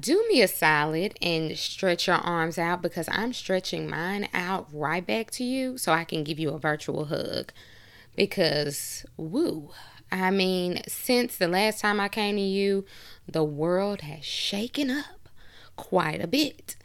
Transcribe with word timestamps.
Do 0.00 0.24
me 0.28 0.40
a 0.42 0.48
solid 0.48 1.16
and 1.20 1.56
stretch 1.58 2.06
your 2.06 2.16
arms 2.16 2.58
out 2.58 2.82
because 2.82 3.08
I'm 3.12 3.32
stretching 3.32 3.88
mine 3.88 4.28
out 4.32 4.66
right 4.72 5.06
back 5.06 5.30
to 5.32 5.44
you 5.44 5.78
so 5.78 5.92
I 5.92 6.04
can 6.04 6.24
give 6.24 6.38
you 6.38 6.50
a 6.50 6.58
virtual 6.58 7.06
hug. 7.06 7.52
Because, 8.16 9.04
woo, 9.16 9.70
I 10.10 10.30
mean, 10.30 10.80
since 10.88 11.36
the 11.36 11.48
last 11.48 11.80
time 11.80 12.00
I 12.00 12.08
came 12.08 12.36
to 12.36 12.42
you, 12.42 12.84
the 13.28 13.44
world 13.44 14.00
has 14.00 14.24
shaken 14.24 14.90
up 14.90 15.28
quite 15.76 16.22
a 16.22 16.26
bit. 16.26 16.76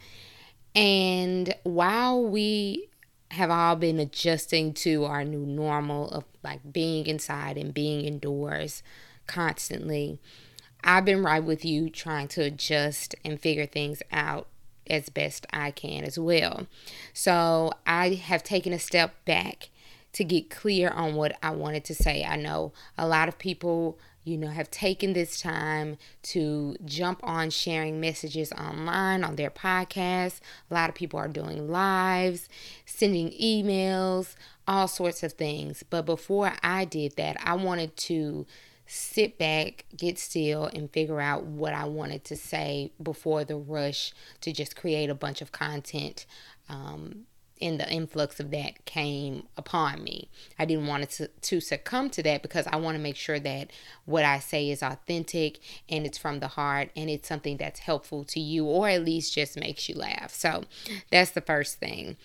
And 0.74 1.54
while 1.62 2.22
we 2.22 2.88
have 3.30 3.50
all 3.50 3.76
been 3.76 3.98
adjusting 3.98 4.74
to 4.74 5.04
our 5.04 5.24
new 5.24 5.46
normal 5.46 6.10
of 6.10 6.24
like 6.42 6.72
being 6.72 7.06
inside 7.06 7.56
and 7.56 7.72
being 7.72 8.04
indoors 8.04 8.82
constantly, 9.26 10.20
I've 10.84 11.04
been 11.04 11.22
right 11.22 11.42
with 11.42 11.64
you 11.64 11.90
trying 11.90 12.28
to 12.28 12.42
adjust 12.42 13.14
and 13.24 13.40
figure 13.40 13.66
things 13.66 14.02
out 14.12 14.46
as 14.88 15.08
best 15.08 15.46
I 15.52 15.70
can 15.70 16.04
as 16.04 16.18
well. 16.18 16.66
So 17.12 17.72
I 17.86 18.14
have 18.14 18.42
taken 18.42 18.72
a 18.72 18.78
step 18.78 19.24
back 19.24 19.70
to 20.12 20.24
get 20.24 20.50
clear 20.50 20.88
on 20.90 21.14
what 21.14 21.36
I 21.42 21.50
wanted 21.50 21.84
to 21.84 21.94
say. 21.94 22.24
I 22.24 22.36
know 22.36 22.72
a 22.98 23.06
lot 23.06 23.28
of 23.28 23.38
people, 23.38 23.98
you 24.24 24.36
know, 24.36 24.48
have 24.48 24.70
taken 24.70 25.12
this 25.12 25.40
time 25.40 25.98
to 26.22 26.74
jump 26.84 27.20
on 27.22 27.50
sharing 27.50 28.00
messages 28.00 28.52
online 28.52 29.22
on 29.22 29.36
their 29.36 29.50
podcasts. 29.50 30.40
A 30.68 30.74
lot 30.74 30.88
of 30.88 30.96
people 30.96 31.20
are 31.20 31.28
doing 31.28 31.70
lives, 31.70 32.48
sending 32.84 33.30
emails, 33.30 34.34
all 34.66 34.88
sorts 34.88 35.22
of 35.22 35.34
things. 35.34 35.84
But 35.88 36.06
before 36.06 36.54
I 36.62 36.84
did 36.84 37.16
that, 37.16 37.36
I 37.44 37.54
wanted 37.54 37.96
to 37.98 38.46
sit 38.92 39.38
back, 39.38 39.84
get 39.96 40.18
still, 40.18 40.64
and 40.64 40.90
figure 40.90 41.20
out 41.20 41.44
what 41.44 41.72
I 41.72 41.84
wanted 41.84 42.24
to 42.24 42.36
say 42.36 42.90
before 43.00 43.44
the 43.44 43.54
rush 43.54 44.12
to 44.40 44.52
just 44.52 44.74
create 44.74 45.08
a 45.08 45.14
bunch 45.14 45.40
of 45.40 45.52
content. 45.52 46.26
Um, 46.68 47.26
and 47.62 47.78
the 47.78 47.88
influx 47.88 48.40
of 48.40 48.50
that 48.50 48.84
came 48.86 49.46
upon 49.56 50.02
me. 50.02 50.28
I 50.58 50.64
didn't 50.64 50.88
want 50.88 51.08
to, 51.08 51.28
to 51.28 51.60
succumb 51.60 52.10
to 52.10 52.22
that 52.24 52.42
because 52.42 52.66
I 52.66 52.76
want 52.76 52.96
to 52.96 53.02
make 53.02 53.14
sure 53.14 53.38
that 53.38 53.70
what 54.06 54.24
I 54.24 54.40
say 54.40 54.70
is 54.70 54.82
authentic 54.82 55.60
and 55.88 56.04
it's 56.04 56.18
from 56.18 56.40
the 56.40 56.48
heart 56.48 56.90
and 56.96 57.08
it's 57.08 57.28
something 57.28 57.58
that's 57.58 57.80
helpful 57.80 58.24
to 58.24 58.40
you 58.40 58.64
or 58.64 58.88
at 58.88 59.04
least 59.04 59.34
just 59.34 59.60
makes 59.60 59.88
you 59.88 59.94
laugh. 59.94 60.32
So 60.34 60.64
that's 61.12 61.30
the 61.30 61.42
first 61.42 61.78
thing. 61.78 62.16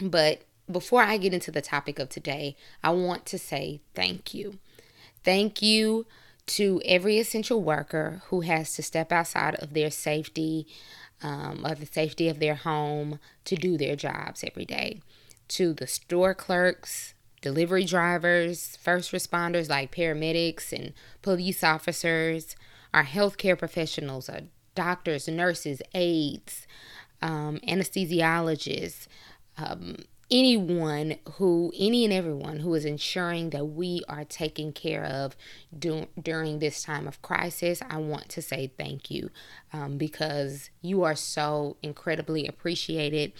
But 0.00 0.42
before 0.70 1.02
I 1.02 1.18
get 1.18 1.34
into 1.34 1.50
the 1.50 1.60
topic 1.60 1.98
of 1.98 2.08
today, 2.08 2.56
I 2.82 2.90
want 2.90 3.26
to 3.26 3.38
say 3.38 3.80
thank 3.94 4.32
you. 4.32 4.58
Thank 5.24 5.62
you 5.62 6.06
to 6.46 6.82
every 6.84 7.18
essential 7.18 7.62
worker 7.62 8.22
who 8.26 8.42
has 8.42 8.74
to 8.74 8.82
step 8.82 9.10
outside 9.10 9.54
of 9.56 9.72
their 9.72 9.90
safety, 9.90 10.66
um, 11.22 11.64
of 11.64 11.80
the 11.80 11.86
safety 11.86 12.28
of 12.28 12.38
their 12.38 12.56
home 12.56 13.18
to 13.46 13.56
do 13.56 13.78
their 13.78 13.96
jobs 13.96 14.44
every 14.44 14.66
day. 14.66 15.00
To 15.48 15.72
the 15.72 15.86
store 15.86 16.34
clerks, 16.34 17.14
delivery 17.40 17.84
drivers, 17.84 18.76
first 18.76 19.12
responders 19.12 19.70
like 19.70 19.94
paramedics 19.94 20.72
and 20.72 20.92
police 21.22 21.64
officers, 21.64 22.54
our 22.92 23.04
healthcare 23.04 23.58
professionals, 23.58 24.28
our 24.28 24.40
doctors, 24.74 25.26
nurses, 25.26 25.80
aides, 25.94 26.66
um, 27.22 27.58
anesthesiologists, 27.66 29.06
um, 29.56 29.96
anyone 30.30 31.16
who, 31.34 31.72
any 31.78 32.04
and 32.04 32.12
everyone 32.12 32.60
who 32.60 32.74
is 32.74 32.84
ensuring 32.84 33.50
that 33.50 33.66
we 33.66 34.02
are 34.08 34.24
taken 34.24 34.72
care 34.72 35.04
of 35.04 35.36
do, 35.76 36.06
during 36.20 36.58
this 36.58 36.82
time 36.82 37.06
of 37.06 37.20
crisis, 37.22 37.82
I 37.88 37.98
want 37.98 38.28
to 38.30 38.42
say 38.42 38.70
thank 38.78 39.10
you 39.10 39.30
um, 39.72 39.98
because 39.98 40.70
you 40.80 41.02
are 41.02 41.14
so 41.14 41.76
incredibly 41.82 42.46
appreciated. 42.46 43.32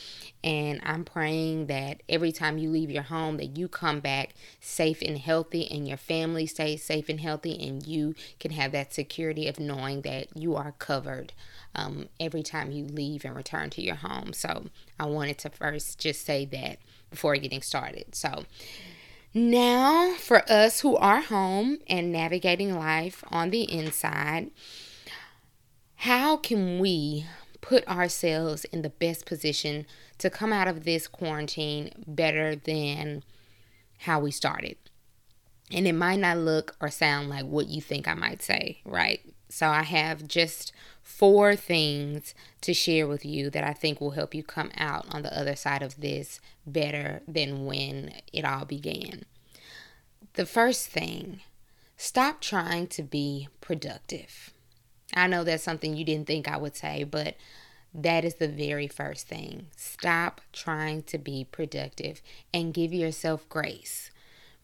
And 0.43 0.81
I'm 0.85 1.05
praying 1.05 1.67
that 1.67 2.03
every 2.09 2.33
time 2.33 2.59
you 2.59 2.71
leave 2.71 2.91
your 2.91 3.05
home, 3.05 3.37
that 3.39 3.57
you 3.57 3.69
come 3.69 4.01
back 4.01 4.35
safe 4.61 5.01
and 5.01 5.19
healthy, 5.19 5.71
and 5.71 5.89
your 5.89 5.97
family 5.97 6.47
stays 6.47 6.83
safe 6.83 7.09
and 7.09 7.21
healthy, 7.21 7.61
and 7.67 7.87
you 7.87 8.15
can 8.41 8.53
have 8.53 8.73
that 8.73 8.93
security 8.93 9.49
of 9.49 9.59
knowing 9.59 10.03
that 10.03 10.37
you 10.37 10.55
are 10.55 10.75
covered 10.79 11.33
um, 11.75 12.09
every 12.21 12.43
time 12.43 12.71
you 12.71 12.85
leave 12.85 13.25
and 13.25 13.35
return 13.35 13.71
to 13.71 13.83
your 13.83 13.97
home. 13.97 14.33
So 14.33 14.67
I 14.99 15.07
wanted 15.07 15.39
to 15.39 15.51
first 15.51 15.99
just 15.99 16.25
say 16.25 16.45
that 16.47 16.79
before 17.11 17.37
getting 17.37 17.63
started. 17.63 18.15
So 18.15 18.45
now, 19.33 20.15
for 20.15 20.49
us 20.51 20.81
who 20.81 20.97
are 20.97 21.21
home 21.21 21.79
and 21.89 22.13
navigating 22.13 22.79
life 22.79 23.25
on 23.29 23.51
the 23.51 23.63
inside, 23.63 24.51
how 25.97 26.37
can 26.37 26.79
we 26.79 27.27
put 27.61 27.87
ourselves 27.89 28.65
in 28.67 28.83
the 28.83 28.91
best 28.91 29.27
position 29.27 29.87
to 30.19 30.31
come 30.31 30.53
out 30.53 30.69
of 30.69 30.85
this 30.85 31.09
quarantine 31.09 31.91
better 32.07 32.55
than 32.55 33.25
how 33.99 34.21
we 34.21 34.31
started? 34.31 34.77
And 35.73 35.89
it 35.89 35.95
might 35.95 36.21
not 36.21 36.39
look 36.39 36.77
or 36.81 36.91
sound 36.91 37.29
like 37.29 37.47
what 37.47 37.67
you 37.67 37.81
think 37.81 38.07
I 38.07 38.15
might 38.15 38.43
say, 38.43 38.81
right? 38.85 39.21
So 39.49 39.69
I 39.69 39.83
have 39.83 40.29
just 40.29 40.73
four 41.05 41.55
things 41.55 42.35
to 42.63 42.75
share 42.75 43.07
with 43.07 43.25
you 43.25 43.51
that 43.51 43.63
I 43.63 43.75
think 43.75 44.01
will 44.01 44.13
help 44.13 44.35
you 44.35 44.43
come 44.43 44.71
out 44.77 45.07
on 45.15 45.23
the 45.23 45.39
other 45.39 45.55
side 45.55 45.83
of 45.83 46.01
this 46.01 46.41
better 46.67 47.21
than 47.29 47.67
when 47.67 48.13
it 48.33 48.45
all 48.45 48.65
began. 48.65 49.25
The 50.33 50.47
first 50.47 50.89
thing, 50.89 51.41
stop 51.97 52.41
trying 52.41 52.89
to 52.89 53.03
be 53.03 53.49
productive. 53.61 54.51
I 55.15 55.27
know 55.29 55.45
that's 55.45 55.63
something 55.63 55.95
you 55.95 56.05
didn't 56.05 56.27
think 56.27 56.49
I 56.49 56.57
would 56.57 56.75
say, 56.75 57.05
but 57.05 57.37
that 57.93 58.25
is 58.25 58.37
the 58.37 58.49
very 58.49 58.89
first 58.89 59.29
thing. 59.29 59.67
Stop 59.77 60.41
trying 60.53 61.03
to 61.05 61.19
be 61.19 61.47
productive 61.53 62.23
and 62.53 62.75
give 62.75 62.93
yourself 62.93 63.49
grace 63.49 64.11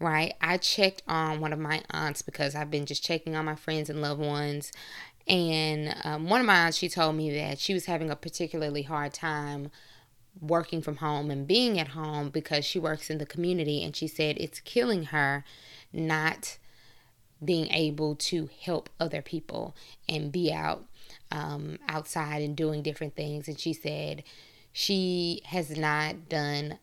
right? 0.01 0.33
I 0.41 0.57
checked 0.57 1.03
on 1.07 1.41
one 1.41 1.53
of 1.53 1.59
my 1.59 1.83
aunts 1.91 2.23
because 2.23 2.55
I've 2.55 2.71
been 2.71 2.87
just 2.87 3.05
checking 3.05 3.37
on 3.37 3.45
my 3.45 3.55
friends 3.55 3.91
and 3.91 4.01
loved 4.01 4.21
ones. 4.21 4.73
And 5.27 5.95
um, 6.05 6.29
one 6.29 6.41
of 6.41 6.47
my 6.47 6.67
aunts, 6.67 6.79
she 6.79 6.89
told 6.89 7.17
me 7.17 7.31
that 7.35 7.59
she 7.59 7.75
was 7.75 7.87
having 7.87 8.11
a 8.11 8.17
particularly 8.17 8.83
hard 8.83 9.13
time 9.13 9.71
working 10.41 10.81
from 10.81 10.97
home 10.97 11.31
and 11.31 11.47
being 11.47 11.79
at 11.79 11.89
home 11.89 12.31
because 12.31 12.65
she 12.65 12.79
works 12.79 13.11
in 13.11 13.19
the 13.19 13.27
community. 13.27 13.83
And 13.83 13.95
she 13.95 14.07
said 14.07 14.37
it's 14.39 14.61
killing 14.61 15.05
her 15.05 15.45
not 15.93 16.59
being 17.45 17.71
able 17.71 18.15
to 18.15 18.49
help 18.61 18.91
other 18.99 19.23
people 19.23 19.75
and 20.09 20.31
be 20.31 20.53
out 20.53 20.85
um, 21.31 21.79
outside 21.89 22.43
and 22.43 22.57
doing 22.57 22.83
different 22.83 23.17
things. 23.17 23.49
And 23.49 23.59
she 23.59 23.73
said 23.73 24.23
she 24.73 25.43
has 25.47 25.77
not 25.77 26.29
done 26.29 26.79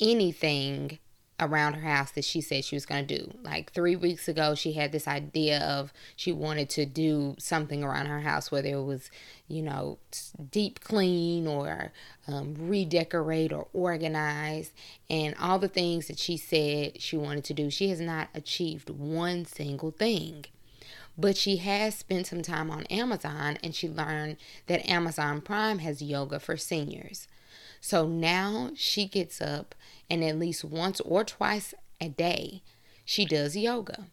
anything 0.00 0.98
around 1.40 1.74
her 1.74 1.88
house 1.88 2.12
that 2.12 2.24
she 2.24 2.40
said 2.40 2.64
she 2.64 2.76
was 2.76 2.86
going 2.86 3.06
to 3.06 3.18
do. 3.18 3.34
Like 3.42 3.72
three 3.72 3.96
weeks 3.96 4.28
ago, 4.28 4.54
she 4.54 4.72
had 4.72 4.92
this 4.92 5.08
idea 5.08 5.60
of 5.60 5.92
she 6.16 6.32
wanted 6.32 6.68
to 6.70 6.86
do 6.86 7.34
something 7.38 7.82
around 7.82 8.06
her 8.06 8.20
house, 8.20 8.50
whether 8.50 8.68
it 8.68 8.82
was, 8.82 9.10
you 9.48 9.62
know, 9.62 9.98
deep 10.50 10.80
clean 10.80 11.46
or 11.46 11.92
um, 12.28 12.54
redecorate 12.58 13.52
or 13.52 13.66
organize, 13.72 14.72
and 15.10 15.34
all 15.40 15.58
the 15.58 15.68
things 15.68 16.06
that 16.06 16.18
she 16.18 16.36
said 16.36 17.00
she 17.00 17.16
wanted 17.16 17.44
to 17.44 17.54
do. 17.54 17.68
She 17.70 17.88
has 17.88 18.00
not 18.00 18.28
achieved 18.34 18.90
one 18.90 19.44
single 19.44 19.90
thing. 19.90 20.46
But 21.16 21.36
she 21.36 21.58
has 21.58 21.94
spent 21.94 22.26
some 22.26 22.42
time 22.42 22.72
on 22.72 22.86
Amazon 22.86 23.56
and 23.62 23.72
she 23.72 23.88
learned 23.88 24.36
that 24.66 24.88
Amazon 24.88 25.40
Prime 25.42 25.78
has 25.78 26.02
yoga 26.02 26.40
for 26.40 26.56
seniors. 26.56 27.28
So 27.84 28.06
now 28.06 28.70
she 28.74 29.04
gets 29.04 29.42
up 29.42 29.74
and 30.08 30.24
at 30.24 30.38
least 30.38 30.64
once 30.64 31.00
or 31.00 31.22
twice 31.22 31.74
a 32.00 32.08
day 32.08 32.62
she 33.04 33.26
does 33.26 33.58
yoga. 33.58 34.06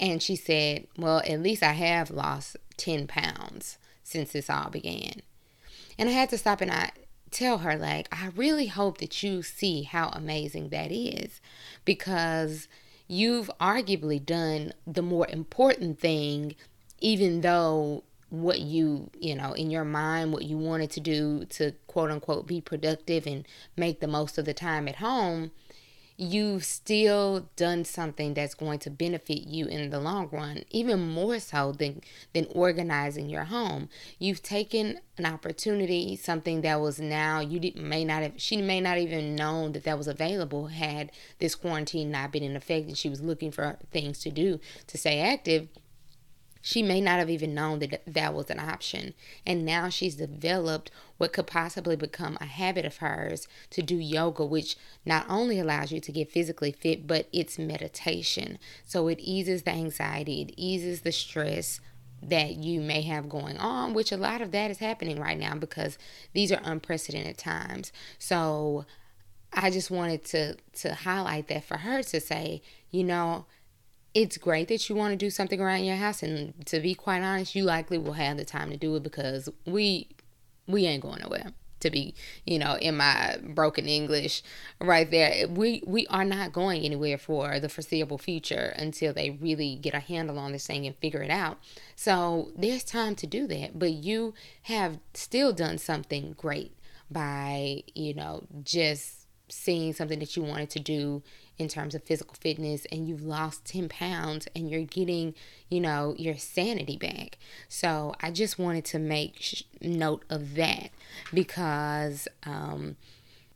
And 0.00 0.20
she 0.20 0.34
said, 0.34 0.88
Well, 0.98 1.18
at 1.18 1.40
least 1.40 1.62
I 1.62 1.74
have 1.74 2.10
lost 2.10 2.56
10 2.76 3.06
pounds 3.06 3.78
since 4.02 4.32
this 4.32 4.50
all 4.50 4.68
began. 4.68 5.22
And 5.96 6.08
I 6.08 6.12
had 6.12 6.28
to 6.30 6.38
stop 6.38 6.60
and 6.60 6.72
I 6.72 6.90
tell 7.30 7.58
her, 7.58 7.76
like, 7.76 8.08
I 8.10 8.30
really 8.34 8.66
hope 8.66 8.98
that 8.98 9.22
you 9.22 9.44
see 9.44 9.84
how 9.84 10.08
amazing 10.08 10.70
that 10.70 10.90
is 10.90 11.40
because 11.84 12.66
you've 13.06 13.48
arguably 13.60 14.18
done 14.26 14.72
the 14.88 15.02
more 15.02 15.28
important 15.28 16.00
thing, 16.00 16.56
even 16.98 17.42
though 17.42 18.02
what 18.42 18.60
you, 18.60 19.10
you 19.18 19.34
know, 19.34 19.52
in 19.52 19.70
your 19.70 19.84
mind, 19.84 20.32
what 20.32 20.44
you 20.44 20.58
wanted 20.58 20.90
to 20.92 21.00
do 21.00 21.44
to 21.46 21.72
quote 21.86 22.10
unquote 22.10 22.46
be 22.46 22.60
productive 22.60 23.26
and 23.26 23.46
make 23.76 24.00
the 24.00 24.08
most 24.08 24.38
of 24.38 24.44
the 24.44 24.54
time 24.54 24.88
at 24.88 24.96
home, 24.96 25.50
you've 26.16 26.64
still 26.64 27.48
done 27.56 27.84
something 27.84 28.34
that's 28.34 28.54
going 28.54 28.78
to 28.78 28.88
benefit 28.88 29.48
you 29.48 29.66
in 29.66 29.90
the 29.90 29.98
long 29.98 30.28
run 30.30 30.62
even 30.70 31.00
more 31.00 31.40
so 31.40 31.72
than 31.72 32.00
than 32.32 32.46
organizing 32.52 33.28
your 33.28 33.44
home. 33.44 33.88
You've 34.18 34.42
taken 34.42 35.00
an 35.18 35.26
opportunity 35.26 36.14
something 36.16 36.60
that 36.60 36.80
was 36.80 37.00
now 37.00 37.40
you 37.40 37.58
did, 37.58 37.76
may 37.76 38.04
not 38.04 38.22
have 38.22 38.34
she 38.36 38.58
may 38.58 38.80
not 38.80 38.98
even 38.98 39.34
known 39.34 39.72
that 39.72 39.84
that 39.84 39.98
was 39.98 40.06
available 40.06 40.68
had 40.68 41.10
this 41.40 41.56
quarantine 41.56 42.12
not 42.12 42.30
been 42.30 42.44
in 42.44 42.56
effect 42.56 42.86
and 42.86 42.96
she 42.96 43.08
was 43.08 43.20
looking 43.20 43.50
for 43.50 43.76
things 43.90 44.20
to 44.20 44.30
do 44.30 44.60
to 44.86 44.96
stay 44.96 45.18
active 45.18 45.68
she 46.66 46.82
may 46.82 46.98
not 46.98 47.18
have 47.18 47.28
even 47.28 47.52
known 47.52 47.78
that 47.80 48.00
that 48.06 48.32
was 48.32 48.48
an 48.48 48.58
option. 48.58 49.12
And 49.46 49.66
now 49.66 49.90
she's 49.90 50.14
developed 50.14 50.90
what 51.18 51.34
could 51.34 51.46
possibly 51.46 51.94
become 51.94 52.38
a 52.40 52.46
habit 52.46 52.86
of 52.86 52.96
hers 52.96 53.46
to 53.68 53.82
do 53.82 53.96
yoga, 53.96 54.46
which 54.46 54.76
not 55.04 55.26
only 55.28 55.60
allows 55.60 55.92
you 55.92 56.00
to 56.00 56.10
get 56.10 56.32
physically 56.32 56.72
fit, 56.72 57.06
but 57.06 57.28
it's 57.34 57.58
meditation. 57.58 58.58
So 58.86 59.08
it 59.08 59.18
eases 59.20 59.64
the 59.64 59.72
anxiety, 59.72 60.40
it 60.40 60.54
eases 60.56 61.02
the 61.02 61.12
stress 61.12 61.82
that 62.22 62.56
you 62.56 62.80
may 62.80 63.02
have 63.02 63.28
going 63.28 63.58
on, 63.58 63.92
which 63.92 64.10
a 64.10 64.16
lot 64.16 64.40
of 64.40 64.50
that 64.52 64.70
is 64.70 64.78
happening 64.78 65.20
right 65.20 65.38
now 65.38 65.54
because 65.56 65.98
these 66.32 66.50
are 66.50 66.62
unprecedented 66.64 67.36
times. 67.36 67.92
So 68.18 68.86
I 69.52 69.68
just 69.68 69.90
wanted 69.90 70.24
to 70.26 70.56
to 70.80 70.94
highlight 70.94 71.48
that 71.48 71.64
for 71.64 71.76
her 71.76 72.02
to 72.02 72.20
say, 72.22 72.62
you 72.90 73.04
know, 73.04 73.44
it's 74.14 74.38
great 74.38 74.68
that 74.68 74.88
you 74.88 74.94
want 74.94 75.12
to 75.12 75.16
do 75.16 75.30
something 75.30 75.60
around 75.60 75.84
your 75.84 75.96
house 75.96 76.22
and 76.22 76.54
to 76.66 76.80
be 76.80 76.94
quite 76.94 77.22
honest 77.22 77.54
you 77.54 77.64
likely 77.64 77.98
will 77.98 78.12
have 78.12 78.36
the 78.36 78.44
time 78.44 78.70
to 78.70 78.76
do 78.76 78.94
it 78.96 79.02
because 79.02 79.48
we 79.66 80.08
we 80.66 80.86
ain't 80.86 81.02
going 81.02 81.20
nowhere 81.20 81.52
to 81.84 81.90
be 81.90 82.14
you 82.44 82.58
know 82.58 82.76
in 82.76 82.96
my 82.96 83.36
broken 83.42 83.86
english 83.86 84.42
right 84.80 85.10
there. 85.10 85.46
We 85.46 85.82
we 85.86 86.06
are 86.08 86.24
not 86.24 86.52
going 86.52 86.82
anywhere 86.82 87.18
for 87.18 87.60
the 87.60 87.68
foreseeable 87.68 88.18
future 88.18 88.72
until 88.76 89.12
they 89.12 89.30
really 89.30 89.76
get 89.76 89.94
a 89.94 90.00
handle 90.00 90.38
on 90.38 90.52
this 90.52 90.66
thing 90.66 90.86
and 90.86 90.96
figure 90.96 91.22
it 91.22 91.30
out. 91.30 91.58
So 91.94 92.50
there's 92.56 92.82
time 92.82 93.14
to 93.16 93.26
do 93.26 93.46
that 93.48 93.78
but 93.78 93.92
you 93.92 94.34
have 94.62 94.98
still 95.12 95.52
done 95.52 95.78
something 95.78 96.34
great 96.36 96.76
by 97.10 97.82
you 97.94 98.14
know 98.14 98.44
just 98.62 99.26
seeing 99.48 99.92
something 99.92 100.18
that 100.18 100.36
you 100.36 100.42
wanted 100.42 100.70
to 100.70 100.80
do 100.80 101.22
in 101.58 101.68
terms 101.68 101.94
of 101.94 102.02
physical 102.02 102.34
fitness 102.40 102.86
and 102.90 103.08
you've 103.08 103.22
lost 103.22 103.64
10 103.66 103.88
pounds 103.88 104.48
and 104.56 104.70
you're 104.70 104.82
getting, 104.82 105.34
you 105.68 105.80
know, 105.80 106.14
your 106.18 106.36
sanity 106.36 106.96
back. 106.96 107.38
So 107.68 108.14
I 108.20 108.30
just 108.30 108.58
wanted 108.58 108.84
to 108.86 108.98
make 108.98 109.36
sh- 109.40 109.62
note 109.80 110.24
of 110.28 110.54
that 110.54 110.90
because 111.32 112.26
um, 112.44 112.96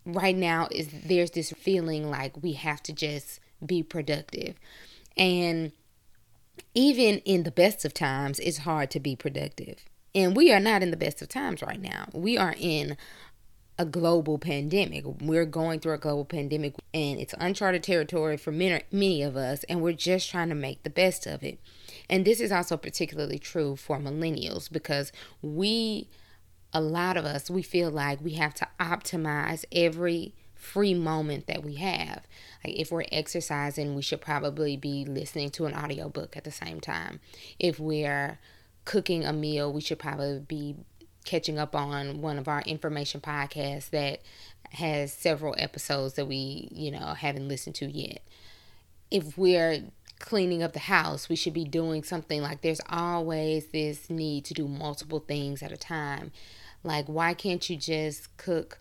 right 0.04 0.36
now 0.36 0.68
is 0.70 0.88
there's 1.04 1.32
this 1.32 1.50
feeling 1.52 2.10
like 2.10 2.40
we 2.40 2.52
have 2.52 2.82
to 2.84 2.92
just 2.92 3.40
be 3.64 3.82
productive. 3.82 4.56
And 5.16 5.72
even 6.74 7.18
in 7.18 7.42
the 7.42 7.50
best 7.50 7.84
of 7.84 7.92
times, 7.92 8.38
it's 8.38 8.58
hard 8.58 8.90
to 8.92 9.00
be 9.00 9.16
productive. 9.16 9.84
And 10.14 10.36
we 10.36 10.52
are 10.52 10.60
not 10.60 10.82
in 10.82 10.90
the 10.90 10.96
best 10.96 11.20
of 11.20 11.28
times 11.28 11.62
right 11.62 11.80
now. 11.80 12.08
We 12.12 12.38
are 12.38 12.54
in 12.58 12.96
a 13.78 13.84
global 13.84 14.38
pandemic. 14.38 15.04
We're 15.20 15.44
going 15.44 15.78
through 15.78 15.94
a 15.94 15.98
global 15.98 16.25
pandemic 16.25 16.75
and 16.92 17.20
it's 17.20 17.34
uncharted 17.38 17.84
territory 17.84 18.36
for 18.36 18.50
many, 18.50 18.82
many 18.90 19.22
of 19.22 19.36
us, 19.36 19.62
and 19.64 19.80
we're 19.80 19.92
just 19.92 20.28
trying 20.28 20.48
to 20.48 20.54
make 20.54 20.82
the 20.82 20.90
best 20.90 21.26
of 21.26 21.44
it. 21.44 21.60
And 22.10 22.25
this 22.25 22.40
is 22.40 22.50
also 22.50 22.76
particularly 22.76 23.38
true 23.38 23.76
for 23.76 23.98
millennials 23.98 24.70
because 24.70 25.12
we, 25.42 26.08
a 26.72 26.80
lot 26.80 27.16
of 27.16 27.25
us, 27.25 27.48
we 27.48 27.62
feel 27.62 27.90
like 27.90 28.20
we 28.20 28.32
have 28.32 28.54
to 28.54 28.69
optimize 28.80 29.64
every 29.70 30.34
free 30.56 30.94
moment 30.94 31.46
that 31.46 31.62
we 31.62 31.76
have. 31.76 32.26
Like 32.64 32.75
if 32.75 32.90
we're 32.90 33.04
exercising, 33.12 33.94
we 33.94 34.02
should 34.02 34.20
probably 34.20 34.76
be 34.76 35.04
listening 35.04 35.50
to 35.50 35.66
an 35.66 35.75
audiobook 35.75 36.36
at 36.36 36.42
the 36.42 36.50
same 36.50 36.80
time. 36.80 37.20
If 37.60 37.78
we're 37.78 38.40
cooking 38.84 39.25
a 39.25 39.32
meal, 39.32 39.72
we 39.72 39.80
should 39.80 40.00
probably 40.00 40.40
be 40.40 40.75
catching 41.28 41.58
up 41.58 41.76
on 41.76 42.22
one 42.22 42.38
of 42.38 42.48
our 42.48 42.62
information 42.62 43.20
podcasts 43.20 43.90
that 43.90 44.22
has 44.70 45.12
several 45.12 45.54
episodes 45.58 46.14
that 46.14 46.25
we, 46.25 46.69
you 46.72 46.90
know, 46.90 47.12
haven't 47.12 47.48
listened 47.48 47.75
to 47.76 47.84
yet. 47.84 48.22
If 49.10 49.36
we're 49.36 49.82
cleaning 50.19 50.62
up 50.62 50.72
the 50.72 50.78
house, 50.78 51.28
we 51.28 51.36
should 51.36 51.52
be 51.52 51.66
doing 51.66 52.02
something 52.02 52.40
like 52.40 52.62
there's 52.62 52.80
always 52.88 53.66
this 53.66 54.08
need 54.08 54.46
to 54.46 54.54
do 54.54 54.66
multiple 54.66 55.20
things 55.20 55.62
at 55.62 55.70
a 55.70 55.76
time. 55.76 56.32
Like, 56.82 57.06
why 57.06 57.34
can't 57.34 57.69
you 57.69 57.76
just 57.76 58.34
cook 58.38 58.78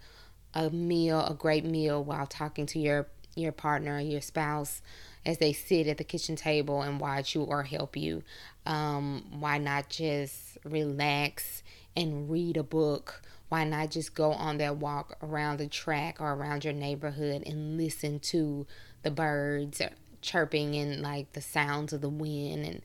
a 0.53 0.69
meal, 0.69 1.25
a 1.25 1.33
great 1.33 1.65
meal, 1.65 2.01
while 2.01 2.27
talking 2.27 2.65
to 2.67 2.79
your 2.79 3.07
your 3.35 3.51
partner, 3.51 3.99
your 3.99 4.21
spouse, 4.21 4.81
as 5.25 5.37
they 5.37 5.51
sit 5.51 5.87
at 5.87 5.97
the 5.97 6.03
kitchen 6.05 6.37
table 6.37 6.81
and 6.81 7.01
watch 7.01 7.35
you 7.35 7.43
or 7.43 7.63
help 7.63 7.97
you? 7.97 8.23
Um, 8.65 9.25
why 9.37 9.57
not 9.57 9.89
just 9.89 10.57
relax 10.63 11.61
and 11.97 12.29
read 12.29 12.55
a 12.55 12.63
book. 12.63 13.21
Why 13.49 13.63
not 13.63 13.91
just 13.91 14.13
go 14.13 14.31
on 14.31 14.57
that 14.57 14.77
walk 14.77 15.17
around 15.21 15.57
the 15.57 15.67
track 15.67 16.21
or 16.21 16.33
around 16.33 16.63
your 16.63 16.73
neighborhood 16.73 17.43
and 17.45 17.77
listen 17.77 18.19
to 18.19 18.67
the 19.01 19.11
birds 19.11 19.81
chirping 20.21 20.75
and 20.75 21.01
like 21.01 21.33
the 21.33 21.41
sounds 21.41 21.93
of 21.93 22.01
the 22.01 22.09
wind 22.09 22.65
and 22.65 22.81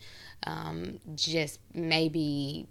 um, 0.46 0.98
just 1.14 1.60
maybe 1.74 2.66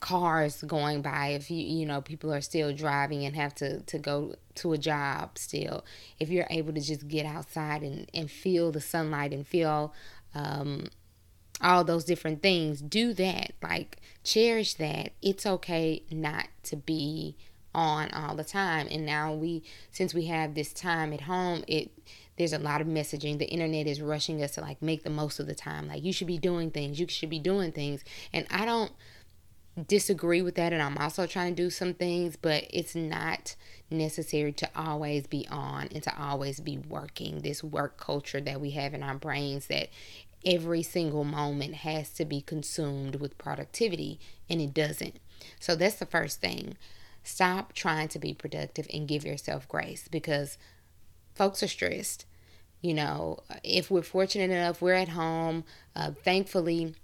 cars 0.00 0.62
going 0.66 1.00
by 1.00 1.28
if 1.28 1.50
you 1.50 1.64
you 1.64 1.86
know 1.86 2.02
people 2.02 2.32
are 2.32 2.42
still 2.42 2.74
driving 2.74 3.24
and 3.24 3.34
have 3.34 3.54
to 3.54 3.80
to 3.82 3.98
go 3.98 4.34
to 4.54 4.74
a 4.74 4.78
job 4.78 5.30
still 5.38 5.82
if 6.20 6.28
you're 6.28 6.46
able 6.50 6.74
to 6.74 6.80
just 6.80 7.08
get 7.08 7.24
outside 7.24 7.82
and 7.82 8.10
and 8.12 8.30
feel 8.30 8.70
the 8.70 8.82
sunlight 8.82 9.32
and 9.32 9.46
feel 9.46 9.94
um, 10.34 10.88
all 11.64 11.82
those 11.82 12.04
different 12.04 12.42
things. 12.42 12.80
Do 12.80 13.14
that. 13.14 13.52
Like 13.62 13.98
cherish 14.22 14.74
that. 14.74 15.12
It's 15.22 15.46
okay 15.46 16.02
not 16.10 16.48
to 16.64 16.76
be 16.76 17.36
on 17.74 18.10
all 18.12 18.36
the 18.36 18.44
time. 18.44 18.86
And 18.90 19.04
now 19.04 19.32
we 19.32 19.64
since 19.90 20.14
we 20.14 20.26
have 20.26 20.54
this 20.54 20.72
time 20.72 21.12
at 21.12 21.22
home 21.22 21.64
it 21.66 21.90
there's 22.36 22.52
a 22.52 22.58
lot 22.58 22.80
of 22.80 22.88
messaging. 22.88 23.38
The 23.38 23.46
internet 23.46 23.86
is 23.86 24.00
rushing 24.00 24.42
us 24.42 24.52
to 24.52 24.60
like 24.60 24.82
make 24.82 25.04
the 25.04 25.10
most 25.10 25.38
of 25.38 25.46
the 25.46 25.54
time. 25.54 25.88
Like 25.88 26.04
you 26.04 26.12
should 26.12 26.26
be 26.26 26.38
doing 26.38 26.70
things. 26.70 27.00
You 27.00 27.08
should 27.08 27.30
be 27.30 27.38
doing 27.38 27.72
things. 27.72 28.04
And 28.32 28.46
i 28.50 28.64
don't 28.64 28.92
disagree 29.88 30.42
with 30.42 30.54
that. 30.56 30.72
And 30.72 30.82
i'm 30.82 30.98
also 30.98 31.26
trying 31.26 31.56
to 31.56 31.62
do 31.62 31.70
some 31.70 31.94
things 31.94 32.36
but 32.36 32.66
it's 32.70 32.94
not 32.94 33.56
necessary 33.90 34.52
to 34.52 34.68
always 34.76 35.26
be 35.26 35.46
on 35.50 35.88
and 35.94 36.02
to 36.02 36.22
always 36.22 36.60
be 36.60 36.78
working. 36.78 37.40
This 37.40 37.64
work 37.64 37.96
culture 37.98 38.40
that 38.40 38.60
we 38.60 38.70
have 38.72 38.92
in 38.92 39.02
our 39.02 39.14
brains 39.14 39.66
that 39.68 39.88
every 40.44 40.82
single 40.82 41.24
moment 41.24 41.74
has 41.76 42.10
to 42.14 42.24
be 42.24 42.40
consumed 42.40 43.16
with 43.16 43.38
productivity, 43.38 44.18
and 44.48 44.60
it 44.60 44.74
doesn't. 44.74 45.16
So 45.60 45.76
that's 45.76 45.96
the 45.96 46.06
first 46.06 46.40
thing. 46.40 46.76
Stop 47.22 47.72
trying 47.72 48.08
to 48.08 48.18
be 48.18 48.34
productive 48.34 48.86
and 48.92 49.08
give 49.08 49.24
yourself 49.24 49.68
grace 49.68 50.08
because 50.08 50.58
folks 51.34 51.62
are 51.62 51.68
stressed. 51.68 52.26
You 52.80 52.94
know, 52.94 53.40
if 53.62 53.90
we're 53.90 54.02
fortunate 54.02 54.50
enough, 54.50 54.82
we're 54.82 54.92
at 54.92 55.08
home. 55.08 55.64
Uh, 55.96 56.10
thankfully, 56.10 56.94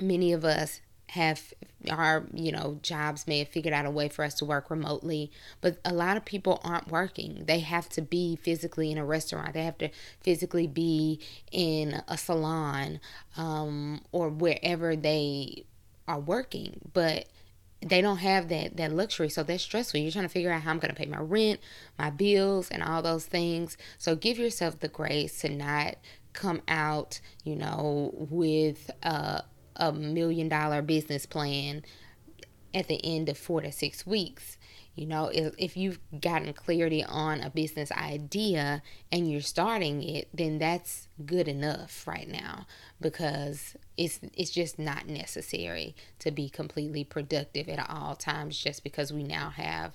many 0.00 0.32
of 0.32 0.44
us 0.44 0.80
have 1.10 1.52
our 1.90 2.26
you 2.32 2.50
know 2.50 2.78
jobs 2.82 3.26
may 3.26 3.38
have 3.38 3.48
figured 3.48 3.72
out 3.72 3.86
a 3.86 3.90
way 3.90 4.08
for 4.08 4.24
us 4.24 4.34
to 4.34 4.44
work 4.44 4.70
remotely 4.70 5.30
but 5.60 5.78
a 5.84 5.92
lot 5.92 6.16
of 6.16 6.24
people 6.24 6.60
aren't 6.64 6.90
working. 6.90 7.44
They 7.46 7.60
have 7.60 7.88
to 7.90 8.02
be 8.02 8.36
physically 8.36 8.90
in 8.90 8.98
a 8.98 9.04
restaurant. 9.04 9.54
They 9.54 9.64
have 9.64 9.78
to 9.78 9.90
physically 10.20 10.66
be 10.66 11.20
in 11.52 12.02
a 12.08 12.18
salon 12.18 13.00
um, 13.36 14.00
or 14.10 14.28
wherever 14.28 14.96
they 14.96 15.64
are 16.08 16.20
working 16.20 16.80
but 16.92 17.26
they 17.80 18.00
don't 18.00 18.18
have 18.18 18.48
that 18.48 18.76
that 18.76 18.92
luxury. 18.92 19.28
So 19.28 19.42
that's 19.42 19.62
stressful. 19.62 20.00
You're 20.00 20.10
trying 20.10 20.24
to 20.24 20.30
figure 20.30 20.50
out 20.50 20.62
how 20.62 20.70
i'm 20.70 20.78
going 20.78 20.92
to 20.92 20.96
pay 20.96 21.06
my 21.06 21.18
rent 21.18 21.60
my 21.98 22.10
bills 22.10 22.68
and 22.70 22.82
all 22.82 23.02
those 23.02 23.26
things. 23.26 23.76
So 23.98 24.16
give 24.16 24.38
yourself 24.38 24.80
the 24.80 24.88
grace 24.88 25.40
to 25.40 25.48
not 25.50 25.96
come 26.32 26.60
out 26.68 27.18
you 27.44 27.56
know 27.56 28.10
with 28.14 28.90
uh 29.02 29.40
a 29.76 29.92
million 29.92 30.48
dollar 30.48 30.82
business 30.82 31.26
plan 31.26 31.84
at 32.74 32.88
the 32.88 33.00
end 33.04 33.28
of 33.28 33.38
four 33.38 33.62
to 33.62 33.72
six 33.72 34.06
weeks. 34.06 34.58
You 34.94 35.06
know, 35.06 35.26
if, 35.32 35.54
if 35.58 35.76
you've 35.76 35.98
gotten 36.20 36.52
clarity 36.54 37.04
on 37.04 37.40
a 37.42 37.50
business 37.50 37.92
idea 37.92 38.82
and 39.12 39.30
you're 39.30 39.42
starting 39.42 40.02
it, 40.02 40.28
then 40.32 40.58
that's 40.58 41.08
good 41.24 41.48
enough 41.48 42.06
right 42.06 42.28
now 42.28 42.66
because 43.00 43.76
it's 43.98 44.20
it's 44.34 44.50
just 44.50 44.78
not 44.78 45.06
necessary 45.06 45.94
to 46.20 46.30
be 46.30 46.48
completely 46.48 47.04
productive 47.04 47.68
at 47.68 47.90
all 47.90 48.14
times 48.14 48.58
just 48.58 48.82
because 48.84 49.12
we 49.12 49.22
now 49.22 49.50
have 49.50 49.92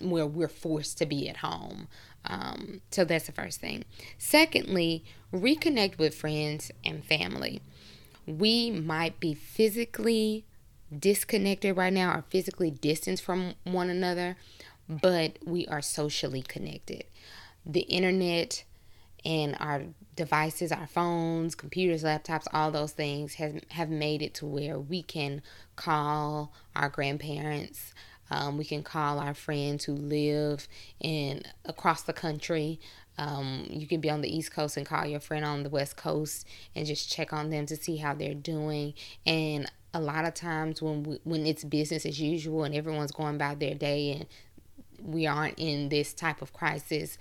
where 0.00 0.26
we're 0.26 0.48
forced 0.48 0.98
to 0.98 1.06
be 1.06 1.28
at 1.28 1.38
home. 1.38 1.88
Um, 2.24 2.80
so 2.90 3.04
that's 3.04 3.26
the 3.26 3.32
first 3.32 3.60
thing. 3.60 3.84
Secondly, 4.18 5.04
reconnect 5.32 5.98
with 5.98 6.14
friends 6.14 6.70
and 6.84 7.04
family 7.04 7.60
we 8.26 8.70
might 8.70 9.20
be 9.20 9.34
physically 9.34 10.44
disconnected 10.96 11.76
right 11.76 11.92
now 11.92 12.12
or 12.12 12.24
physically 12.28 12.70
distanced 12.70 13.22
from 13.22 13.54
one 13.64 13.90
another, 13.90 14.36
but 14.88 15.38
we 15.44 15.66
are 15.66 15.82
socially 15.82 16.42
connected. 16.42 17.04
The 17.64 17.80
internet 17.80 18.64
and 19.24 19.56
our 19.58 19.82
devices, 20.14 20.70
our 20.70 20.86
phones, 20.86 21.54
computers, 21.54 22.04
laptops, 22.04 22.46
all 22.52 22.70
those 22.70 22.92
things 22.92 23.34
have 23.34 23.60
have 23.70 23.90
made 23.90 24.22
it 24.22 24.34
to 24.34 24.46
where 24.46 24.78
we 24.78 25.02
can 25.02 25.42
call 25.74 26.52
our 26.76 26.88
grandparents, 26.88 27.92
um, 28.30 28.58
we 28.58 28.64
can 28.64 28.82
call 28.82 29.18
our 29.18 29.34
friends 29.34 29.84
who 29.84 29.92
live 29.92 30.66
in 31.00 31.42
across 31.64 32.02
the 32.02 32.12
country. 32.12 32.80
Um, 33.18 33.66
you 33.70 33.86
can 33.86 34.00
be 34.00 34.10
on 34.10 34.20
the 34.20 34.34
East 34.34 34.52
Coast 34.52 34.76
and 34.76 34.84
call 34.84 35.06
your 35.06 35.20
friend 35.20 35.44
on 35.44 35.62
the 35.62 35.70
West 35.70 35.96
Coast 35.96 36.46
and 36.74 36.86
just 36.86 37.10
check 37.10 37.32
on 37.32 37.50
them 37.50 37.66
to 37.66 37.76
see 37.76 37.96
how 37.96 38.14
they're 38.14 38.34
doing. 38.34 38.94
And 39.24 39.70
a 39.94 40.00
lot 40.00 40.26
of 40.26 40.34
times 40.34 40.82
when 40.82 41.02
we, 41.02 41.20
when 41.24 41.46
it's 41.46 41.64
business 41.64 42.04
as 42.04 42.20
usual 42.20 42.64
and 42.64 42.74
everyone's 42.74 43.12
going 43.12 43.36
about 43.36 43.58
their 43.58 43.74
day 43.74 44.12
and 44.12 44.26
we 45.02 45.26
aren't 45.26 45.58
in 45.58 45.88
this 45.88 46.12
type 46.12 46.42
of 46.42 46.52
crisis, 46.52 47.16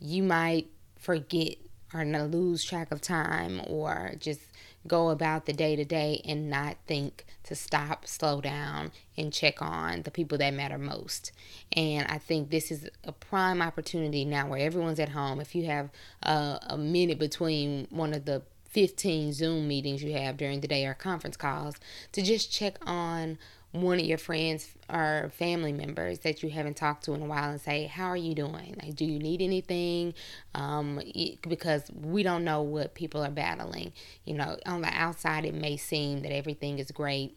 you 0.00 0.22
might 0.22 0.68
forget 0.98 1.56
or 1.94 2.04
lose 2.04 2.64
track 2.64 2.90
of 2.90 3.00
time 3.00 3.60
or 3.66 4.12
just 4.18 4.40
go 4.86 5.10
about 5.10 5.46
the 5.46 5.52
day 5.52 5.76
to 5.76 5.84
day 5.84 6.20
and 6.24 6.50
not 6.50 6.76
think 6.86 7.24
to 7.44 7.54
stop, 7.54 8.06
slow 8.06 8.40
down, 8.40 8.92
and 9.16 9.32
check 9.32 9.60
on 9.60 10.02
the 10.02 10.10
people 10.10 10.38
that 10.38 10.54
matter 10.54 10.78
most. 10.78 11.32
And 11.72 12.06
I 12.08 12.18
think 12.18 12.50
this 12.50 12.70
is 12.70 12.88
a 13.04 13.12
prime 13.12 13.60
opportunity 13.62 14.24
now 14.24 14.48
where 14.48 14.60
everyone's 14.60 15.00
at 15.00 15.10
home. 15.10 15.40
If 15.40 15.54
you 15.54 15.66
have 15.66 15.90
a, 16.22 16.58
a 16.68 16.78
minute 16.78 17.18
between 17.18 17.86
one 17.90 18.14
of 18.14 18.24
the 18.24 18.42
15 18.70 19.32
Zoom 19.32 19.68
meetings 19.68 20.02
you 20.02 20.12
have 20.12 20.36
during 20.36 20.60
the 20.60 20.68
day 20.68 20.86
or 20.86 20.94
conference 20.94 21.36
calls, 21.36 21.76
to 22.12 22.22
just 22.22 22.50
check 22.50 22.78
on 22.86 23.38
one 23.72 23.98
of 23.98 24.04
your 24.04 24.18
friends 24.18 24.70
or 24.90 25.32
family 25.34 25.72
members 25.72 26.20
that 26.20 26.42
you 26.42 26.50
haven't 26.50 26.76
talked 26.76 27.04
to 27.04 27.14
in 27.14 27.22
a 27.22 27.26
while 27.26 27.50
and 27.50 27.60
say, 27.60 27.86
How 27.86 28.06
are 28.06 28.16
you 28.16 28.34
doing? 28.34 28.76
Like, 28.82 28.94
do 28.94 29.06
you 29.06 29.18
need 29.18 29.40
anything? 29.40 30.14
Um, 30.54 31.00
because 31.48 31.90
we 31.94 32.22
don't 32.22 32.44
know 32.44 32.60
what 32.60 32.94
people 32.94 33.24
are 33.24 33.30
battling. 33.30 33.92
You 34.24 34.34
know, 34.34 34.58
on 34.66 34.82
the 34.82 34.92
outside, 34.92 35.46
it 35.46 35.54
may 35.54 35.78
seem 35.78 36.20
that 36.22 36.32
everything 36.32 36.78
is 36.78 36.90
great, 36.90 37.36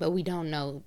but 0.00 0.10
we 0.10 0.24
don't 0.24 0.50
know 0.50 0.82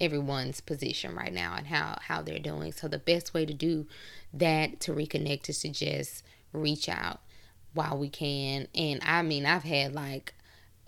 everyone's 0.00 0.60
position 0.60 1.14
right 1.14 1.32
now 1.32 1.54
and 1.56 1.66
how, 1.66 1.98
how 2.00 2.22
they're 2.22 2.38
doing. 2.38 2.72
So, 2.72 2.88
the 2.88 2.98
best 2.98 3.34
way 3.34 3.44
to 3.44 3.52
do 3.54 3.86
that 4.32 4.80
to 4.80 4.92
reconnect 4.92 5.50
is 5.50 5.60
to 5.60 5.68
just 5.68 6.22
reach 6.54 6.88
out 6.88 7.20
while 7.74 7.98
we 7.98 8.08
can. 8.08 8.68
And 8.74 9.00
I 9.04 9.20
mean, 9.20 9.44
I've 9.44 9.64
had 9.64 9.94
like 9.94 10.32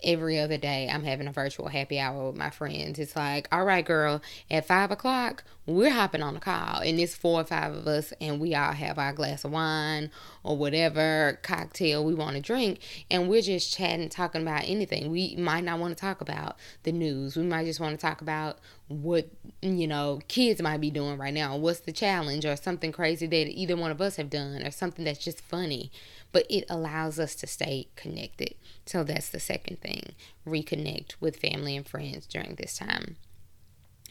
every 0.03 0.39
other 0.39 0.57
day 0.57 0.89
I'm 0.91 1.03
having 1.03 1.27
a 1.27 1.31
virtual 1.31 1.67
happy 1.67 1.99
hour 1.99 2.27
with 2.27 2.37
my 2.37 2.49
friends. 2.49 2.99
It's 2.99 3.15
like, 3.15 3.47
all 3.51 3.65
right, 3.65 3.85
girl, 3.85 4.21
at 4.49 4.65
five 4.65 4.91
o'clock, 4.91 5.43
we're 5.65 5.91
hopping 5.91 6.23
on 6.23 6.35
a 6.35 6.39
call. 6.39 6.81
And 6.81 6.99
it's 6.99 7.15
four 7.15 7.41
or 7.41 7.43
five 7.43 7.73
of 7.73 7.87
us, 7.87 8.13
and 8.19 8.39
we 8.39 8.55
all 8.55 8.73
have 8.73 8.97
our 8.97 9.13
glass 9.13 9.43
of 9.43 9.51
wine 9.51 10.11
or 10.43 10.57
whatever 10.57 11.39
cocktail 11.43 12.03
we 12.03 12.13
want 12.13 12.35
to 12.35 12.41
drink. 12.41 12.79
And 13.09 13.29
we're 13.29 13.41
just 13.41 13.75
chatting, 13.75 14.09
talking 14.09 14.41
about 14.41 14.63
anything. 14.65 15.11
We 15.11 15.35
might 15.37 15.63
not 15.63 15.79
want 15.79 15.95
to 15.95 16.01
talk 16.01 16.21
about 16.21 16.57
the 16.83 16.91
news. 16.91 17.37
We 17.37 17.43
might 17.43 17.65
just 17.65 17.79
want 17.79 17.99
to 17.99 18.01
talk 18.01 18.21
about 18.21 18.57
what, 18.91 19.29
you 19.61 19.87
know, 19.87 20.19
kids 20.27 20.61
might 20.61 20.81
be 20.81 20.91
doing 20.91 21.17
right 21.17 21.33
now. 21.33 21.55
What's 21.55 21.81
the 21.81 21.91
challenge 21.91 22.45
or 22.45 22.55
something 22.55 22.91
crazy 22.91 23.27
that 23.27 23.47
either 23.47 23.75
one 23.75 23.91
of 23.91 24.01
us 24.01 24.17
have 24.17 24.29
done 24.29 24.63
or 24.63 24.71
something 24.71 25.05
that's 25.05 25.23
just 25.23 25.41
funny 25.41 25.91
but 26.31 26.45
it 26.49 26.65
allows 26.69 27.19
us 27.19 27.35
to 27.35 27.47
stay 27.47 27.87
connected. 27.95 28.55
So 28.85 29.03
that's 29.03 29.29
the 29.29 29.39
second 29.39 29.81
thing 29.81 30.13
reconnect 30.45 31.15
with 31.19 31.37
family 31.37 31.75
and 31.75 31.87
friends 31.87 32.25
during 32.25 32.55
this 32.55 32.77
time. 32.77 33.17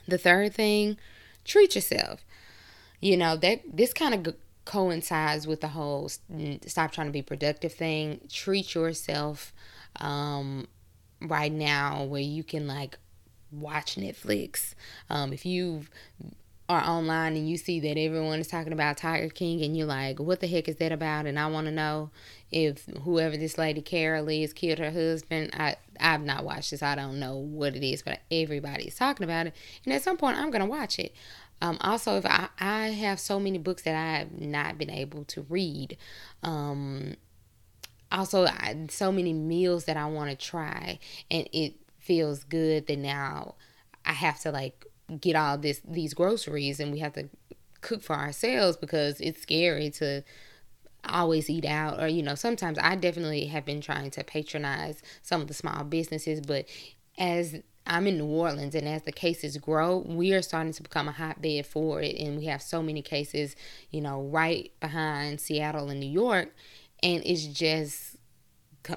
The 0.06 0.18
third 0.18 0.54
thing, 0.54 0.96
treat 1.44 1.74
yourself. 1.74 2.24
You 3.00 3.16
know, 3.16 3.36
that 3.36 3.62
this 3.66 3.92
kind 3.92 4.14
of 4.26 4.34
coincides 4.64 5.46
with 5.46 5.62
the 5.62 5.68
whole 5.68 6.08
stop 6.66 6.92
trying 6.92 7.06
to 7.06 7.12
be 7.12 7.22
productive 7.22 7.72
thing. 7.72 8.20
Treat 8.30 8.74
yourself 8.74 9.52
um, 9.96 10.68
right 11.20 11.52
now 11.52 12.04
where 12.04 12.20
you 12.20 12.44
can 12.44 12.66
like 12.66 12.98
watch 13.52 13.96
Netflix. 13.96 14.74
Um, 15.08 15.32
if 15.32 15.44
you've 15.44 15.90
are 16.70 16.88
online 16.88 17.34
and 17.34 17.50
you 17.50 17.56
see 17.56 17.80
that 17.80 17.98
everyone 17.98 18.38
is 18.38 18.46
talking 18.46 18.72
about 18.72 18.96
Tiger 18.96 19.28
King 19.28 19.60
and 19.64 19.76
you're 19.76 19.88
like, 19.88 20.20
what 20.20 20.38
the 20.38 20.46
heck 20.46 20.68
is 20.68 20.76
that 20.76 20.92
about? 20.92 21.26
And 21.26 21.36
I 21.36 21.46
want 21.48 21.66
to 21.66 21.72
know 21.72 22.10
if 22.52 22.86
whoever 23.02 23.36
this 23.36 23.58
lady 23.58 23.82
Carol 23.82 24.28
is 24.28 24.52
killed 24.52 24.78
her 24.78 24.92
husband. 24.92 25.50
I 25.54 25.76
I've 25.98 26.22
not 26.22 26.44
watched 26.44 26.70
this. 26.70 26.80
I 26.80 26.94
don't 26.94 27.18
know 27.18 27.36
what 27.36 27.74
it 27.74 27.84
is, 27.84 28.02
but 28.02 28.20
everybody's 28.30 28.94
talking 28.94 29.24
about 29.24 29.48
it. 29.48 29.56
And 29.84 29.92
at 29.92 30.02
some 30.02 30.16
point, 30.16 30.38
I'm 30.38 30.52
gonna 30.52 30.64
watch 30.64 31.00
it. 31.00 31.12
Um, 31.60 31.76
also, 31.80 32.16
if 32.16 32.24
I, 32.24 32.48
I 32.60 32.86
have 32.90 33.18
so 33.18 33.40
many 33.40 33.58
books 33.58 33.82
that 33.82 33.96
I 33.96 34.18
have 34.20 34.40
not 34.40 34.78
been 34.78 34.90
able 34.90 35.24
to 35.24 35.42
read. 35.42 35.96
Um, 36.44 37.16
also, 38.12 38.46
I, 38.46 38.86
so 38.90 39.12
many 39.12 39.32
meals 39.32 39.84
that 39.84 39.96
I 39.96 40.06
want 40.06 40.30
to 40.30 40.36
try, 40.36 40.98
and 41.30 41.48
it 41.52 41.74
feels 42.10 42.42
good 42.42 42.88
that 42.88 42.98
now 42.98 43.54
I 44.04 44.14
have 44.14 44.40
to 44.40 44.50
like 44.50 44.84
get 45.20 45.36
all 45.36 45.56
this 45.56 45.80
these 45.88 46.12
groceries 46.12 46.80
and 46.80 46.90
we 46.90 46.98
have 46.98 47.12
to 47.12 47.28
cook 47.82 48.02
for 48.02 48.16
ourselves 48.16 48.76
because 48.76 49.20
it's 49.20 49.40
scary 49.40 49.90
to 49.90 50.24
always 51.08 51.48
eat 51.48 51.64
out 51.64 52.02
or 52.02 52.08
you 52.08 52.20
know 52.20 52.34
sometimes 52.34 52.80
I 52.82 52.96
definitely 52.96 53.46
have 53.46 53.64
been 53.64 53.80
trying 53.80 54.10
to 54.10 54.24
patronize 54.24 55.04
some 55.22 55.40
of 55.40 55.46
the 55.46 55.54
small 55.54 55.84
businesses 55.84 56.40
but 56.40 56.64
as 57.16 57.62
I'm 57.86 58.08
in 58.08 58.18
New 58.18 58.26
Orleans 58.26 58.74
and 58.74 58.88
as 58.88 59.02
the 59.02 59.12
cases 59.12 59.56
grow 59.58 59.98
we 59.98 60.32
are 60.32 60.42
starting 60.42 60.72
to 60.72 60.82
become 60.82 61.06
a 61.06 61.12
hotbed 61.12 61.64
for 61.64 62.02
it 62.02 62.16
and 62.18 62.36
we 62.38 62.46
have 62.46 62.60
so 62.60 62.82
many 62.82 63.02
cases 63.02 63.54
you 63.92 64.00
know 64.00 64.20
right 64.20 64.72
behind 64.80 65.40
Seattle 65.40 65.90
and 65.90 66.00
New 66.00 66.10
York 66.10 66.52
and 67.04 67.22
it's 67.24 67.44
just 67.44 68.16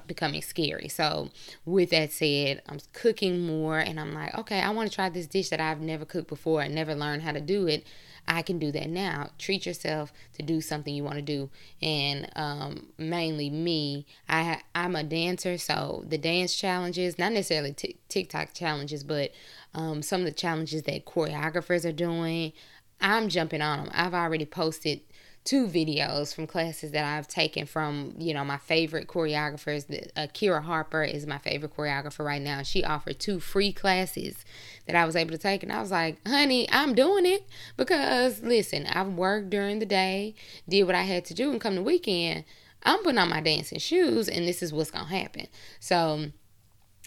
becoming 0.06 0.42
scary. 0.42 0.88
So, 0.88 1.30
with 1.64 1.90
that 1.90 2.12
said, 2.12 2.62
I'm 2.68 2.78
cooking 2.92 3.46
more 3.46 3.78
and 3.78 3.98
I'm 4.00 4.14
like, 4.14 4.36
okay, 4.38 4.60
I 4.60 4.70
want 4.70 4.90
to 4.90 4.94
try 4.94 5.08
this 5.08 5.26
dish 5.26 5.48
that 5.50 5.60
I've 5.60 5.80
never 5.80 6.04
cooked 6.04 6.28
before 6.28 6.62
and 6.62 6.74
never 6.74 6.94
learned 6.94 7.22
how 7.22 7.32
to 7.32 7.40
do 7.40 7.66
it. 7.66 7.84
I 8.26 8.42
can 8.42 8.58
do 8.58 8.72
that 8.72 8.88
now. 8.88 9.30
Treat 9.38 9.66
yourself 9.66 10.12
to 10.34 10.42
do 10.42 10.60
something 10.60 10.94
you 10.94 11.04
want 11.04 11.16
to 11.16 11.22
do. 11.22 11.50
And 11.82 12.30
um, 12.36 12.86
mainly 12.96 13.50
me, 13.50 14.06
I 14.28 14.62
I'm 14.74 14.96
a 14.96 15.04
dancer, 15.04 15.58
so 15.58 16.04
the 16.08 16.18
dance 16.18 16.54
challenges, 16.56 17.18
not 17.18 17.32
necessarily 17.32 17.72
t- 17.72 17.96
TikTok 18.08 18.54
challenges, 18.54 19.04
but 19.04 19.32
um, 19.74 20.02
some 20.02 20.20
of 20.20 20.26
the 20.26 20.32
challenges 20.32 20.82
that 20.84 21.04
choreographers 21.04 21.84
are 21.84 21.92
doing, 21.92 22.52
I'm 23.00 23.28
jumping 23.28 23.60
on 23.60 23.84
them. 23.84 23.90
I've 23.92 24.14
already 24.14 24.46
posted 24.46 25.00
two 25.44 25.66
videos 25.66 26.34
from 26.34 26.46
classes 26.46 26.92
that 26.92 27.04
I've 27.04 27.28
taken 27.28 27.66
from, 27.66 28.14
you 28.18 28.32
know, 28.32 28.44
my 28.44 28.56
favorite 28.56 29.08
choreographers. 29.08 29.84
Uh, 30.16 30.26
Kira 30.28 30.62
Harper 30.62 31.04
is 31.04 31.26
my 31.26 31.36
favorite 31.36 31.76
choreographer 31.76 32.24
right 32.24 32.40
now. 32.40 32.62
She 32.62 32.82
offered 32.82 33.20
two 33.20 33.40
free 33.40 33.72
classes 33.72 34.44
that 34.86 34.96
I 34.96 35.04
was 35.04 35.16
able 35.16 35.32
to 35.32 35.38
take. 35.38 35.62
And 35.62 35.70
I 35.70 35.80
was 35.80 35.90
like, 35.90 36.16
honey, 36.26 36.66
I'm 36.72 36.94
doing 36.94 37.26
it 37.26 37.46
because, 37.76 38.42
listen, 38.42 38.86
I've 38.86 39.12
worked 39.12 39.50
during 39.50 39.80
the 39.80 39.86
day, 39.86 40.34
did 40.66 40.84
what 40.84 40.94
I 40.94 41.02
had 41.02 41.26
to 41.26 41.34
do, 41.34 41.50
and 41.50 41.60
come 41.60 41.74
the 41.74 41.82
weekend, 41.82 42.44
I'm 42.82 43.02
putting 43.02 43.18
on 43.18 43.28
my 43.28 43.40
dancing 43.42 43.78
shoes, 43.78 44.28
and 44.28 44.48
this 44.48 44.62
is 44.62 44.72
what's 44.72 44.90
going 44.90 45.06
to 45.06 45.14
happen. 45.14 45.48
So, 45.78 46.30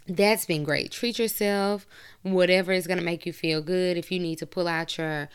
that's 0.07 0.45
been 0.45 0.63
great. 0.63 0.91
Treat 0.91 1.19
yourself, 1.19 1.85
whatever 2.21 2.71
is 2.71 2.87
going 2.87 2.99
to 2.99 3.03
make 3.03 3.25
you 3.25 3.33
feel 3.33 3.61
good. 3.61 3.97
If 3.97 4.11
you 4.11 4.19
need 4.19 4.37
to 4.37 4.45
pull 4.45 4.67
out 4.67 4.97
your 4.97 5.27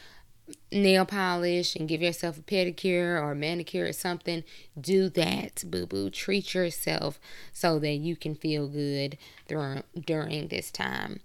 nail 0.70 1.04
polish 1.04 1.76
and 1.76 1.88
give 1.88 2.02
yourself 2.02 2.38
a 2.38 2.42
pedicure 2.42 3.20
or 3.20 3.32
a 3.32 3.36
manicure 3.36 3.86
or 3.86 3.92
something, 3.92 4.44
do 4.80 5.08
that, 5.10 5.64
boo 5.66 5.86
boo. 5.86 6.10
Treat 6.10 6.54
yourself 6.54 7.18
so 7.52 7.78
that 7.78 7.94
you 7.94 8.16
can 8.16 8.34
feel 8.34 8.68
good 8.68 9.18
during, 9.48 9.82
during 10.06 10.48
this 10.48 10.70
time. 10.70 11.20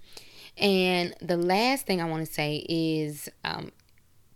And 0.57 1.13
the 1.21 1.37
last 1.37 1.85
thing 1.85 2.01
I 2.01 2.05
want 2.05 2.25
to 2.25 2.33
say 2.33 2.65
is 2.67 3.29
um, 3.43 3.71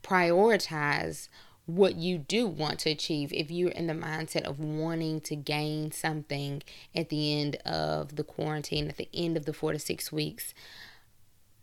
prioritize 0.04 1.28
what 1.66 1.96
you 1.96 2.18
do 2.18 2.48
want 2.48 2.80
to 2.80 2.90
achieve 2.90 3.32
if 3.34 3.50
you're 3.50 3.70
in 3.70 3.88
the 3.88 3.94
mindset 3.94 4.42
of 4.42 4.60
wanting 4.60 5.22
to 5.22 5.36
gain 5.36 5.92
something 5.92 6.62
at 6.96 7.10
the 7.10 7.40
end 7.40 7.56
of 7.66 8.16
the 8.16 8.24
quarantine, 8.24 8.88
at 8.88 8.98
the 8.98 9.10
end 9.14 9.38
of 9.38 9.46
the 9.46 9.54
four 9.54 9.72
to 9.72 9.80
six 9.80 10.12
weeks. 10.12 10.54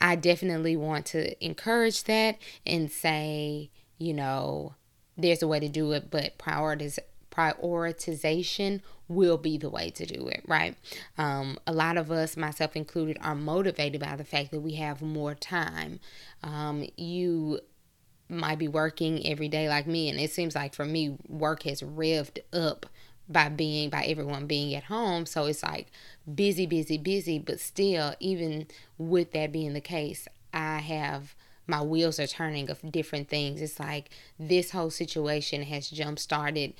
I 0.00 0.16
definitely 0.16 0.76
want 0.76 1.06
to 1.06 1.44
encourage 1.44 2.04
that 2.04 2.38
and 2.66 2.90
say, 2.90 3.70
you 3.98 4.14
know, 4.14 4.74
there's 5.16 5.42
a 5.42 5.48
way 5.48 5.60
to 5.60 5.68
do 5.68 5.92
it, 5.92 6.10
but 6.10 6.38
prioritization 6.38 8.80
will 9.08 9.38
be 9.38 9.58
the 9.58 9.70
way 9.70 9.90
to 9.90 10.06
do 10.06 10.28
it, 10.28 10.42
right? 10.46 10.76
Um, 11.16 11.58
a 11.66 11.72
lot 11.72 11.96
of 11.96 12.12
us, 12.12 12.36
myself 12.36 12.76
included, 12.76 13.18
are 13.22 13.34
motivated 13.34 14.00
by 14.00 14.14
the 14.16 14.24
fact 14.24 14.52
that 14.52 14.60
we 14.60 14.74
have 14.74 15.02
more 15.02 15.34
time. 15.34 15.98
Um, 16.42 16.86
you 16.96 17.60
might 18.28 18.58
be 18.58 18.68
working 18.68 19.26
every 19.26 19.48
day 19.48 19.68
like 19.68 19.86
me, 19.86 20.08
and 20.08 20.20
it 20.20 20.30
seems 20.30 20.54
like 20.54 20.74
for 20.74 20.84
me, 20.84 21.16
work 21.26 21.64
has 21.64 21.80
revved 21.80 22.38
up 22.52 22.86
by 23.28 23.48
being 23.48 23.90
by 23.90 24.04
everyone 24.04 24.46
being 24.46 24.74
at 24.74 24.84
home 24.84 25.26
so 25.26 25.46
it's 25.46 25.62
like 25.62 25.88
busy 26.32 26.66
busy 26.66 26.98
busy 26.98 27.38
but 27.38 27.60
still 27.60 28.14
even 28.20 28.66
with 28.96 29.32
that 29.32 29.52
being 29.52 29.74
the 29.74 29.80
case 29.80 30.26
i 30.52 30.78
have 30.78 31.34
my 31.66 31.82
wheels 31.82 32.18
are 32.18 32.26
turning 32.26 32.70
of 32.70 32.80
different 32.90 33.28
things 33.28 33.60
it's 33.60 33.78
like 33.78 34.10
this 34.38 34.70
whole 34.70 34.90
situation 34.90 35.62
has 35.62 35.90
jump 35.90 36.18
started 36.18 36.72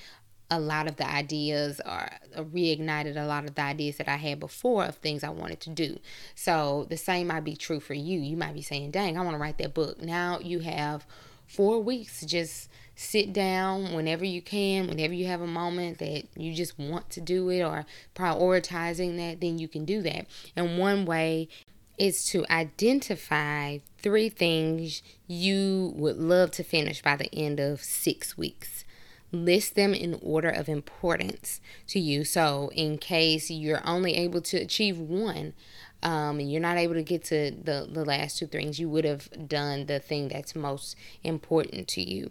a 0.51 0.59
lot 0.59 0.87
of 0.87 0.97
the 0.97 1.07
ideas 1.07 1.81
or 1.85 2.09
reignited 2.37 3.17
a 3.17 3.27
lot 3.27 3.45
of 3.45 3.55
the 3.55 3.63
ideas 3.63 3.97
that 3.99 4.09
I 4.09 4.17
had 4.17 4.41
before 4.41 4.85
of 4.85 4.97
things 4.97 5.23
I 5.23 5.29
wanted 5.29 5.61
to 5.61 5.71
do. 5.71 5.99
So 6.35 6.87
the 6.89 6.97
same 6.97 7.27
might 7.27 7.45
be 7.45 7.55
true 7.55 7.81
for 7.81 7.95
you. 7.95 8.19
You 8.21 8.37
might 8.37 8.55
be 8.55 8.63
saying, 8.63 8.93
dang, 8.93 9.19
I 9.19 9.23
want 9.23 9.35
to 9.35 9.39
write 9.39 9.59
that 9.59 9.75
book. 9.75 10.01
Now 10.01 10.39
you 10.39 10.61
have 10.61 11.07
four 11.47 11.83
weeks 11.83 12.25
just 12.25 12.71
sit 12.99 13.33
down 13.33 13.95
whenever 13.95 14.25
you 14.25 14.43
can, 14.43 14.89
whenever 14.89 15.15
you 15.15 15.29
have 15.29 15.41
a 15.41 15.47
moment 15.47 15.99
that 15.99 16.25
you 16.37 16.53
just 16.53 16.77
want 16.81 17.09
to 17.11 17.21
do 17.21 17.49
it 17.49 17.63
or 17.63 17.87
prioritizing 18.17 19.17
that, 19.17 19.41
then 19.41 19.57
you 19.57 19.69
can 19.69 19.85
do 19.85 20.03
that. 20.03 20.27
And 20.57 20.79
one 20.79 21.07
way 21.07 21.49
is 21.97 22.25
to 22.31 22.45
identify 22.51 23.79
three 23.99 24.29
things 24.29 25.01
you 25.29 25.93
would 25.95 26.17
love 26.17 26.51
to 26.51 26.65
finish 26.65 27.01
by 27.01 27.15
the 27.15 27.33
end 27.33 27.61
of 27.61 27.83
six 27.83 28.37
weeks 28.37 28.85
list 29.31 29.75
them 29.75 29.93
in 29.93 30.19
order 30.23 30.49
of 30.49 30.69
importance 30.69 31.61
to 31.89 32.01
you. 32.01 32.25
So, 32.25 32.71
in 32.75 32.99
case 32.99 33.51
you're 33.51 33.87
only 33.87 34.15
able 34.15 34.41
to 34.43 34.57
achieve 34.57 34.99
one, 34.99 35.55
um, 36.03 36.39
you're 36.39 36.61
not 36.61 36.77
able 36.77 36.95
to 36.95 37.03
get 37.03 37.25
to 37.25 37.51
the, 37.51 37.89
the 37.91 38.05
last 38.05 38.39
two 38.39 38.47
things, 38.47 38.79
you 38.79 38.89
would 38.89 39.05
have 39.05 39.49
done 39.49 39.87
the 39.87 39.99
thing 39.99 40.29
that's 40.29 40.55
most 40.55 40.95
important 41.25 41.89
to 41.89 42.03
you. 42.03 42.31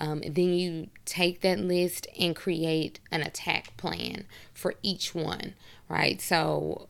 Um, 0.00 0.20
then 0.26 0.54
you 0.54 0.88
take 1.04 1.40
that 1.42 1.60
list 1.60 2.08
and 2.18 2.34
create 2.34 2.98
an 3.12 3.22
attack 3.22 3.76
plan 3.76 4.24
for 4.52 4.74
each 4.82 5.14
one, 5.14 5.54
right? 5.88 6.20
So, 6.20 6.88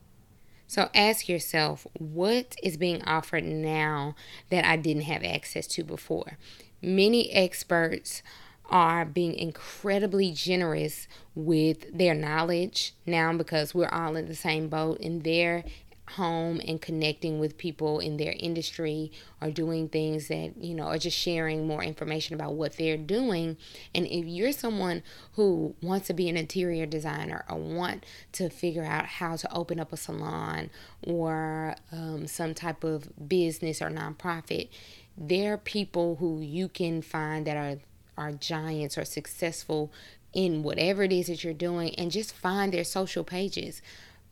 so 0.67 0.89
ask 0.95 1.29
yourself, 1.29 1.85
what 1.93 2.55
is 2.63 2.75
being 2.75 3.03
offered 3.03 3.43
now 3.43 4.15
that 4.49 4.65
I 4.65 4.77
didn't 4.77 5.03
have 5.03 5.23
access 5.23 5.67
to 5.67 5.83
before? 5.83 6.39
Many 6.81 7.31
experts 7.31 8.23
are 8.69 9.05
being 9.05 9.33
incredibly 9.35 10.31
generous 10.31 11.07
with 11.33 11.97
their 11.97 12.13
knowledge 12.13 12.93
now 13.05 13.31
because 13.33 13.75
we're 13.75 13.89
all 13.89 14.15
in 14.15 14.27
the 14.27 14.35
same 14.35 14.67
boat 14.67 14.99
in 14.99 15.19
their 15.19 15.63
home 16.09 16.61
and 16.67 16.81
connecting 16.81 17.39
with 17.39 17.57
people 17.57 17.99
in 17.99 18.17
their 18.17 18.35
industry 18.37 19.11
or 19.41 19.49
doing 19.49 19.89
things 19.89 20.27
that 20.27 20.53
you 20.55 20.75
know 20.75 20.83
are 20.83 20.99
just 20.99 21.17
sharing 21.17 21.65
more 21.65 21.83
information 21.83 22.35
about 22.35 22.53
what 22.53 22.77
they're 22.77 22.97
doing. 22.97 23.57
And 23.93 24.05
if 24.05 24.25
you're 24.25 24.51
someone 24.51 25.01
who 25.33 25.75
wants 25.81 26.07
to 26.07 26.13
be 26.13 26.29
an 26.29 26.37
interior 26.37 26.85
designer 26.85 27.43
or 27.49 27.57
want 27.57 28.05
to 28.33 28.49
figure 28.49 28.85
out 28.85 29.05
how 29.05 29.35
to 29.35 29.51
open 29.51 29.79
up 29.79 29.91
a 29.91 29.97
salon 29.97 30.69
or 31.01 31.75
um, 31.91 32.27
some 32.27 32.53
type 32.53 32.83
of 32.83 33.09
business 33.27 33.81
or 33.81 33.89
nonprofit 33.89 34.69
there 35.17 35.53
are 35.53 35.57
people 35.57 36.17
who 36.17 36.41
you 36.41 36.67
can 36.67 37.01
find 37.01 37.47
that 37.47 37.55
are 37.55 37.79
are 38.17 38.31
giants 38.31 38.97
or 38.97 39.05
successful 39.05 39.91
in 40.33 40.63
whatever 40.63 41.03
it 41.03 41.13
is 41.13 41.27
that 41.27 41.43
you're 41.43 41.53
doing 41.53 41.95
and 41.95 42.11
just 42.11 42.33
find 42.33 42.73
their 42.73 42.83
social 42.83 43.23
pages. 43.23 43.81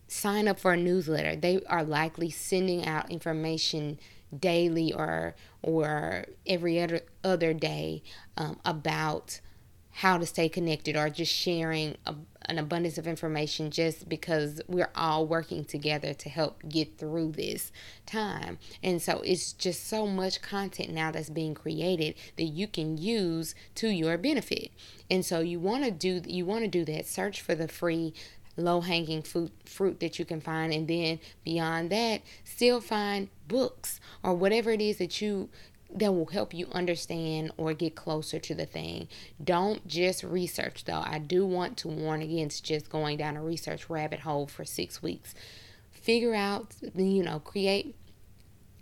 Sign 0.06 0.46
up 0.46 0.60
for 0.60 0.72
a 0.72 0.76
newsletter. 0.76 1.34
They 1.34 1.60
are 1.66 1.82
likely 1.82 2.30
sending 2.30 2.86
out 2.86 3.10
information 3.10 3.98
daily 4.38 4.92
or 4.92 5.34
or 5.62 6.26
every 6.46 6.80
other 6.80 7.00
other 7.22 7.54
day 7.54 8.02
um, 8.36 8.58
about 8.64 9.40
how 9.90 10.18
to 10.18 10.26
stay 10.26 10.48
connected 10.48 10.96
or 10.96 11.08
just 11.08 11.32
sharing 11.32 11.96
a, 12.04 12.14
an 12.46 12.58
abundance 12.58 12.98
of 12.98 13.06
information 13.06 13.70
just 13.70 14.08
because 14.08 14.60
we're 14.68 14.90
all 14.94 15.26
working 15.26 15.64
together 15.64 16.12
to 16.14 16.28
help 16.28 16.62
get 16.68 16.98
through 16.98 17.32
this 17.32 17.72
time. 18.06 18.58
And 18.82 19.00
so 19.00 19.20
it's 19.24 19.52
just 19.52 19.88
so 19.88 20.06
much 20.06 20.42
content 20.42 20.92
now 20.92 21.10
that's 21.10 21.30
being 21.30 21.54
created 21.54 22.14
that 22.36 22.44
you 22.44 22.66
can 22.66 22.98
use 22.98 23.54
to 23.76 23.88
your 23.88 24.18
benefit. 24.18 24.70
And 25.10 25.24
so 25.24 25.40
you 25.40 25.58
want 25.60 25.84
to 25.84 25.90
do 25.90 26.22
you 26.26 26.44
want 26.44 26.64
to 26.64 26.68
do 26.68 26.84
that 26.86 27.06
search 27.06 27.40
for 27.40 27.54
the 27.54 27.68
free 27.68 28.14
low 28.56 28.80
hanging 28.80 29.22
fruit 29.22 29.52
fruit 29.64 30.00
that 30.00 30.18
you 30.18 30.24
can 30.24 30.40
find 30.40 30.72
and 30.72 30.86
then 30.86 31.18
beyond 31.44 31.90
that 31.90 32.22
still 32.44 32.80
find 32.80 33.28
books 33.48 34.00
or 34.22 34.34
whatever 34.34 34.70
it 34.70 34.80
is 34.80 34.98
that 34.98 35.20
you 35.20 35.48
that 35.94 36.12
will 36.12 36.26
help 36.26 36.52
you 36.52 36.66
understand 36.72 37.52
or 37.56 37.72
get 37.72 37.94
closer 37.94 38.38
to 38.40 38.54
the 38.54 38.66
thing. 38.66 39.08
Don't 39.42 39.86
just 39.86 40.24
research, 40.24 40.84
though. 40.84 41.02
I 41.04 41.18
do 41.18 41.46
want 41.46 41.76
to 41.78 41.88
warn 41.88 42.20
against 42.20 42.64
just 42.64 42.90
going 42.90 43.18
down 43.18 43.36
a 43.36 43.42
research 43.42 43.88
rabbit 43.88 44.20
hole 44.20 44.46
for 44.46 44.64
six 44.64 45.02
weeks. 45.02 45.34
Figure 45.92 46.34
out, 46.34 46.74
you 46.94 47.22
know, 47.22 47.38
create 47.38 47.94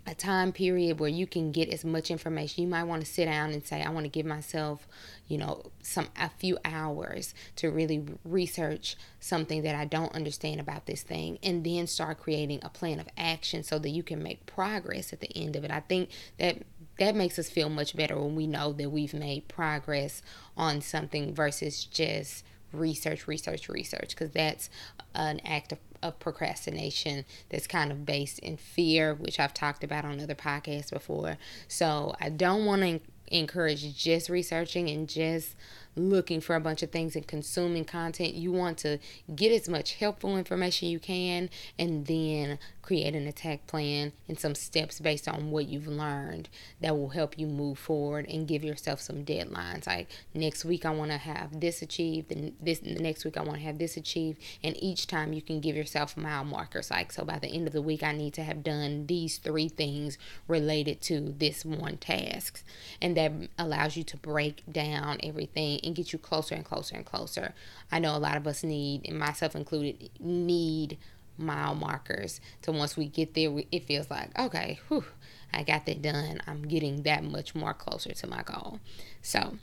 a 0.05 0.13
time 0.13 0.51
period 0.51 0.99
where 0.99 1.09
you 1.09 1.25
can 1.25 1.51
get 1.51 1.69
as 1.69 1.85
much 1.85 2.11
information. 2.11 2.63
You 2.63 2.69
might 2.69 2.83
want 2.83 3.05
to 3.05 3.11
sit 3.11 3.25
down 3.25 3.51
and 3.51 3.65
say, 3.65 3.81
I 3.81 3.89
want 3.89 4.05
to 4.05 4.09
give 4.09 4.25
myself, 4.25 4.85
you 5.27 5.37
know, 5.37 5.71
some 5.81 6.07
a 6.19 6.29
few 6.29 6.57
hours 6.65 7.33
to 7.57 7.69
really 7.69 8.03
research 8.25 8.97
something 9.21 9.63
that 9.63 9.75
I 9.75 9.85
don't 9.85 10.13
understand 10.13 10.59
about 10.59 10.87
this 10.87 11.03
thing 11.03 11.39
and 11.41 11.63
then 11.63 11.87
start 11.87 12.19
creating 12.19 12.59
a 12.63 12.69
plan 12.69 12.99
of 12.99 13.07
action 13.17 13.63
so 13.63 13.79
that 13.79 13.89
you 13.89 14.03
can 14.03 14.21
make 14.21 14.45
progress 14.45 15.13
at 15.13 15.21
the 15.21 15.31
end 15.37 15.55
of 15.55 15.63
it. 15.63 15.71
I 15.71 15.79
think 15.79 16.09
that 16.37 16.57
that 16.99 17.15
makes 17.15 17.39
us 17.39 17.49
feel 17.49 17.69
much 17.69 17.95
better 17.95 18.19
when 18.19 18.35
we 18.35 18.47
know 18.47 18.71
that 18.73 18.89
we've 18.89 19.13
made 19.13 19.47
progress 19.47 20.21
on 20.55 20.81
something 20.81 21.33
versus 21.33 21.85
just 21.85 22.43
research, 22.71 23.27
research, 23.27 23.69
research, 23.69 24.09
because 24.09 24.31
that's 24.31 24.69
an 25.15 25.39
act 25.45 25.71
of, 25.71 25.79
of 26.01 26.19
procrastination 26.19 27.25
that's 27.49 27.67
kind 27.67 27.91
of 27.91 28.05
based 28.05 28.39
in 28.39 28.57
fear, 28.57 29.13
which 29.13 29.39
I've 29.39 29.53
talked 29.53 29.83
about 29.83 30.05
on 30.05 30.19
other 30.19 30.35
podcasts 30.35 30.91
before. 30.91 31.37
So 31.67 32.15
I 32.19 32.29
don't 32.29 32.65
want 32.65 32.81
to 32.81 32.99
encourage 33.27 33.95
just 33.97 34.29
researching 34.29 34.89
and 34.89 35.07
just 35.07 35.55
looking 35.95 36.41
for 36.41 36.55
a 36.55 36.59
bunch 36.59 36.83
of 36.83 36.91
things 36.91 37.15
and 37.15 37.27
consuming 37.27 37.85
content. 37.85 38.33
You 38.33 38.51
want 38.51 38.77
to 38.79 38.99
get 39.35 39.51
as 39.51 39.69
much 39.69 39.95
helpful 39.95 40.37
information 40.37 40.89
you 40.89 40.99
can 40.99 41.49
and 41.77 42.05
then 42.05 42.59
create 42.83 43.15
an 43.15 43.27
attack 43.27 43.65
plan 43.65 44.11
and 44.27 44.37
some 44.37 44.53
steps 44.53 44.99
based 44.99 45.27
on 45.27 45.49
what 45.51 45.67
you've 45.67 45.87
learned 45.87 46.49
that 46.81 46.95
will 46.95 47.09
help 47.09 47.39
you 47.39 47.47
move 47.47 47.79
forward 47.79 48.27
and 48.29 48.47
give 48.47 48.63
yourself 48.63 48.99
some 48.99 49.23
deadlines. 49.23 49.87
Like 49.87 50.09
next 50.33 50.65
week 50.65 50.85
I 50.85 50.91
want 50.91 51.11
to 51.11 51.17
have 51.17 51.59
this 51.59 51.81
achieved 51.81 52.31
and 52.31 52.53
this 52.61 52.79
the 52.79 52.95
next 52.95 53.23
week 53.23 53.37
I 53.37 53.41
want 53.41 53.57
to 53.57 53.63
have 53.63 53.77
this 53.77 53.95
achieved 53.95 54.41
and 54.63 54.75
each 54.83 55.07
time 55.07 55.31
you 55.31 55.41
can 55.41 55.61
give 55.61 55.75
yourself 55.75 56.17
mile 56.17 56.43
markers 56.43 56.91
like 56.91 57.11
so 57.13 57.23
by 57.23 57.39
the 57.39 57.47
end 57.47 57.67
of 57.67 57.73
the 57.73 57.81
week 57.81 58.03
I 58.03 58.11
need 58.11 58.33
to 58.33 58.43
have 58.43 58.63
done 58.63 59.07
these 59.07 59.37
three 59.37 59.69
things 59.69 60.17
related 60.47 61.01
to 61.03 61.33
this 61.37 61.63
one 61.63 61.97
task 61.97 62.63
and 63.01 63.15
that 63.15 63.31
allows 63.57 63.95
you 63.95 64.03
to 64.03 64.17
break 64.17 64.61
down 64.69 65.19
everything 65.23 65.79
and 65.83 65.95
get 65.95 66.13
you 66.13 66.19
closer 66.19 66.55
and 66.55 66.65
closer 66.65 66.95
and 66.95 67.05
closer. 67.05 67.53
I 67.91 67.99
know 67.99 68.15
a 68.15 68.19
lot 68.19 68.37
of 68.37 68.47
us 68.47 68.63
need, 68.63 69.07
and 69.07 69.19
myself 69.19 69.55
included, 69.55 70.09
need 70.19 70.97
mile 71.37 71.75
markers. 71.75 72.39
So 72.61 72.71
once 72.71 72.95
we 72.95 73.07
get 73.07 73.33
there, 73.33 73.51
it 73.71 73.85
feels 73.85 74.09
like, 74.09 74.37
okay, 74.37 74.79
whew, 74.87 75.05
I 75.51 75.63
got 75.63 75.85
that 75.85 76.01
done. 76.01 76.41
I'm 76.47 76.63
getting 76.63 77.03
that 77.03 77.23
much 77.23 77.55
more 77.55 77.73
closer 77.73 78.13
to 78.13 78.27
my 78.27 78.43
goal. 78.43 78.79
So 79.21 79.57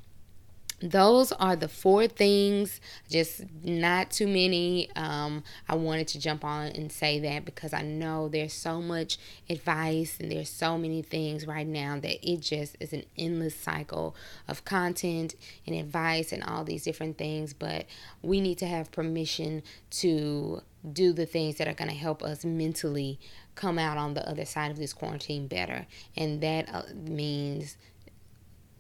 those 0.83 1.31
are 1.33 1.57
the 1.57 1.69
four 1.69 2.07
things 2.07 2.81
just 3.11 3.43
not 3.63 4.11
too 4.11 4.27
many 4.27 4.89
um, 4.97 5.43
i 5.69 5.75
wanted 5.75 6.09
to 6.09 6.19
jump 6.19 6.45
on 6.45 6.69
and 6.69 6.91
say 6.91 7.19
that 7.19 7.45
because 7.45 7.73
i 7.73 7.83
know 7.83 8.29
there's 8.29 8.53
so 8.53 8.81
much 8.81 9.19
advice 9.49 10.19
and 10.19 10.33
there's 10.33 10.49
so 10.49 10.79
many 10.79 11.03
things 11.03 11.47
right 11.47 11.67
now 11.67 11.99
that 12.01 12.19
it 12.27 12.41
just 12.41 12.77
is 12.81 12.93
an 12.93 13.05
endless 13.19 13.55
cycle 13.55 14.17
of 14.49 14.65
content 14.65 15.35
and 15.67 15.77
advice 15.77 16.33
and 16.33 16.43
all 16.45 16.65
these 16.65 16.85
different 16.85 17.19
things 17.19 17.53
but 17.53 17.85
we 18.23 18.41
need 18.41 18.57
to 18.57 18.67
have 18.67 18.91
permission 18.91 19.63
to 19.91 20.63
do 20.93 21.13
the 21.13 21.27
things 21.27 21.57
that 21.57 21.69
are 21.69 21.75
going 21.75 21.91
to 21.91 21.97
help 21.97 22.23
us 22.23 22.45
mentally 22.45 23.19
come 23.55 23.79
out 23.79 23.99
on 23.99 24.15
the 24.15 24.27
other 24.29 24.45
side 24.45 24.71
of 24.71 24.79
this 24.79 24.93
quarantine 24.93 25.47
better. 25.47 25.87
And 26.17 26.41
that 26.41 26.73
uh, 26.73 26.83
means 26.95 27.77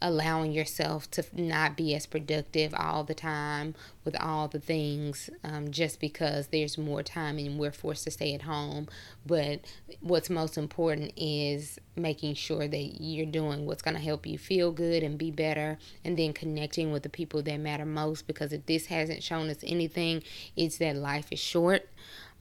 allowing 0.02 0.52
yourself 0.52 1.10
to 1.10 1.24
not 1.32 1.76
be 1.76 1.94
as 1.94 2.06
productive 2.06 2.74
all 2.74 3.04
the 3.04 3.14
time 3.14 3.74
with 4.04 4.18
all 4.20 4.48
the 4.48 4.58
things 4.58 5.28
um, 5.44 5.70
just 5.70 6.00
because 6.00 6.48
there's 6.48 6.78
more 6.78 7.02
time 7.02 7.38
and 7.38 7.58
we're 7.58 7.72
forced 7.72 8.04
to 8.04 8.10
stay 8.10 8.34
at 8.34 8.42
home. 8.42 8.88
But 9.26 9.60
what's 10.00 10.30
most 10.30 10.56
important 10.56 11.12
is 11.16 11.78
making 11.96 12.34
sure 12.34 12.66
that 12.66 13.00
you're 13.00 13.26
doing 13.26 13.66
what's 13.66 13.82
going 13.82 13.96
to 13.96 14.02
help 14.02 14.26
you 14.26 14.38
feel 14.38 14.72
good 14.72 15.02
and 15.02 15.18
be 15.18 15.30
better, 15.30 15.78
and 16.04 16.16
then 16.16 16.32
connecting 16.32 16.92
with 16.92 17.02
the 17.02 17.08
people 17.08 17.42
that 17.42 17.58
matter 17.58 17.84
most. 17.84 18.26
Because 18.26 18.52
if 18.52 18.64
this 18.66 18.86
hasn't 18.86 19.22
shown 19.22 19.50
us 19.50 19.58
anything, 19.62 20.22
it's 20.56 20.78
that 20.78 20.96
life 20.96 21.30
is 21.30 21.38
short. 21.38 21.88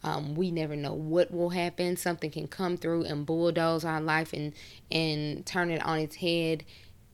Um, 0.01 0.35
we 0.35 0.49
never 0.49 0.77
know 0.77 0.93
what 0.93 1.29
will 1.31 1.49
happen. 1.49 1.97
Something 1.97 2.31
can 2.31 2.47
come 2.47 2.77
through 2.77 3.03
and 3.03 3.25
bulldoze 3.25 3.83
our 3.83 3.99
life 3.99 4.31
and 4.31 4.53
and 4.89 5.45
turn 5.45 5.71
it 5.71 5.85
on 5.85 5.99
its 5.99 6.17
head 6.17 6.63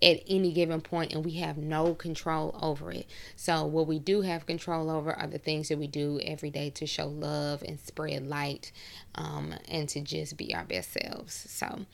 at 0.06 0.22
any 0.28 0.54
given 0.54 0.80
point 0.80 1.12
and 1.12 1.26
we 1.26 1.32
have 1.32 1.58
no 1.58 1.96
control 1.96 2.58
over 2.62 2.92
it. 2.92 3.08
So, 3.36 3.66
what 3.66 3.88
we 3.88 3.98
do 3.98 4.22
have 4.22 4.46
control 4.46 4.92
over 4.92 5.12
are 5.12 5.28
the 5.28 5.40
things 5.40 5.68
that 5.70 5.80
we 5.80 5.88
do 5.88 6.22
every 6.24 6.52
day 6.52 6.70
to 6.70 6.86
show 6.86 7.08
love 7.08 7.64
and 7.68 7.80
spread 7.80 8.28
light 8.28 8.72
um, 9.16 9.56
and 9.68 9.90
to 9.90 10.02
just 10.02 10.38
be 10.38 10.54
our 10.54 10.64
best 10.64 10.94
selves. 10.94 11.34
So, 11.50 11.86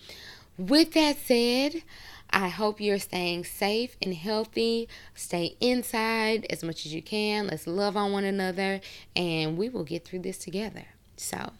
with 0.58 0.92
that 0.92 1.18
said, 1.18 1.84
I 2.30 2.50
hope 2.50 2.82
you're 2.82 3.00
staying 3.00 3.46
safe 3.46 3.96
and 4.02 4.14
healthy. 4.14 4.90
Stay 5.16 5.56
inside 5.62 6.46
as 6.50 6.64
much 6.64 6.86
as 6.86 6.94
you 6.94 7.02
can. 7.02 7.48
Let's 7.48 7.66
love 7.66 7.96
on 7.96 8.12
one 8.12 8.26
another 8.26 8.82
and 9.16 9.58
we 9.58 9.70
will 9.70 9.86
get 9.86 10.04
through 10.04 10.20
this 10.20 10.38
together. 10.38 10.88
So, 11.16 11.54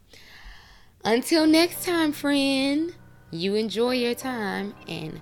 until 1.06 1.48
next 1.48 1.86
time, 1.86 2.12
friend, 2.12 2.94
you 3.32 3.56
enjoy 3.56 3.92
your 3.92 4.16
time 4.16 4.76
and 4.88 5.22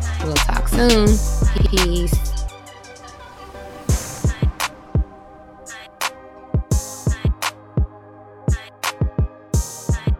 We'll 0.23 0.35
talk 0.35 0.67
soon. 0.67 1.07
Peace. 1.69 2.30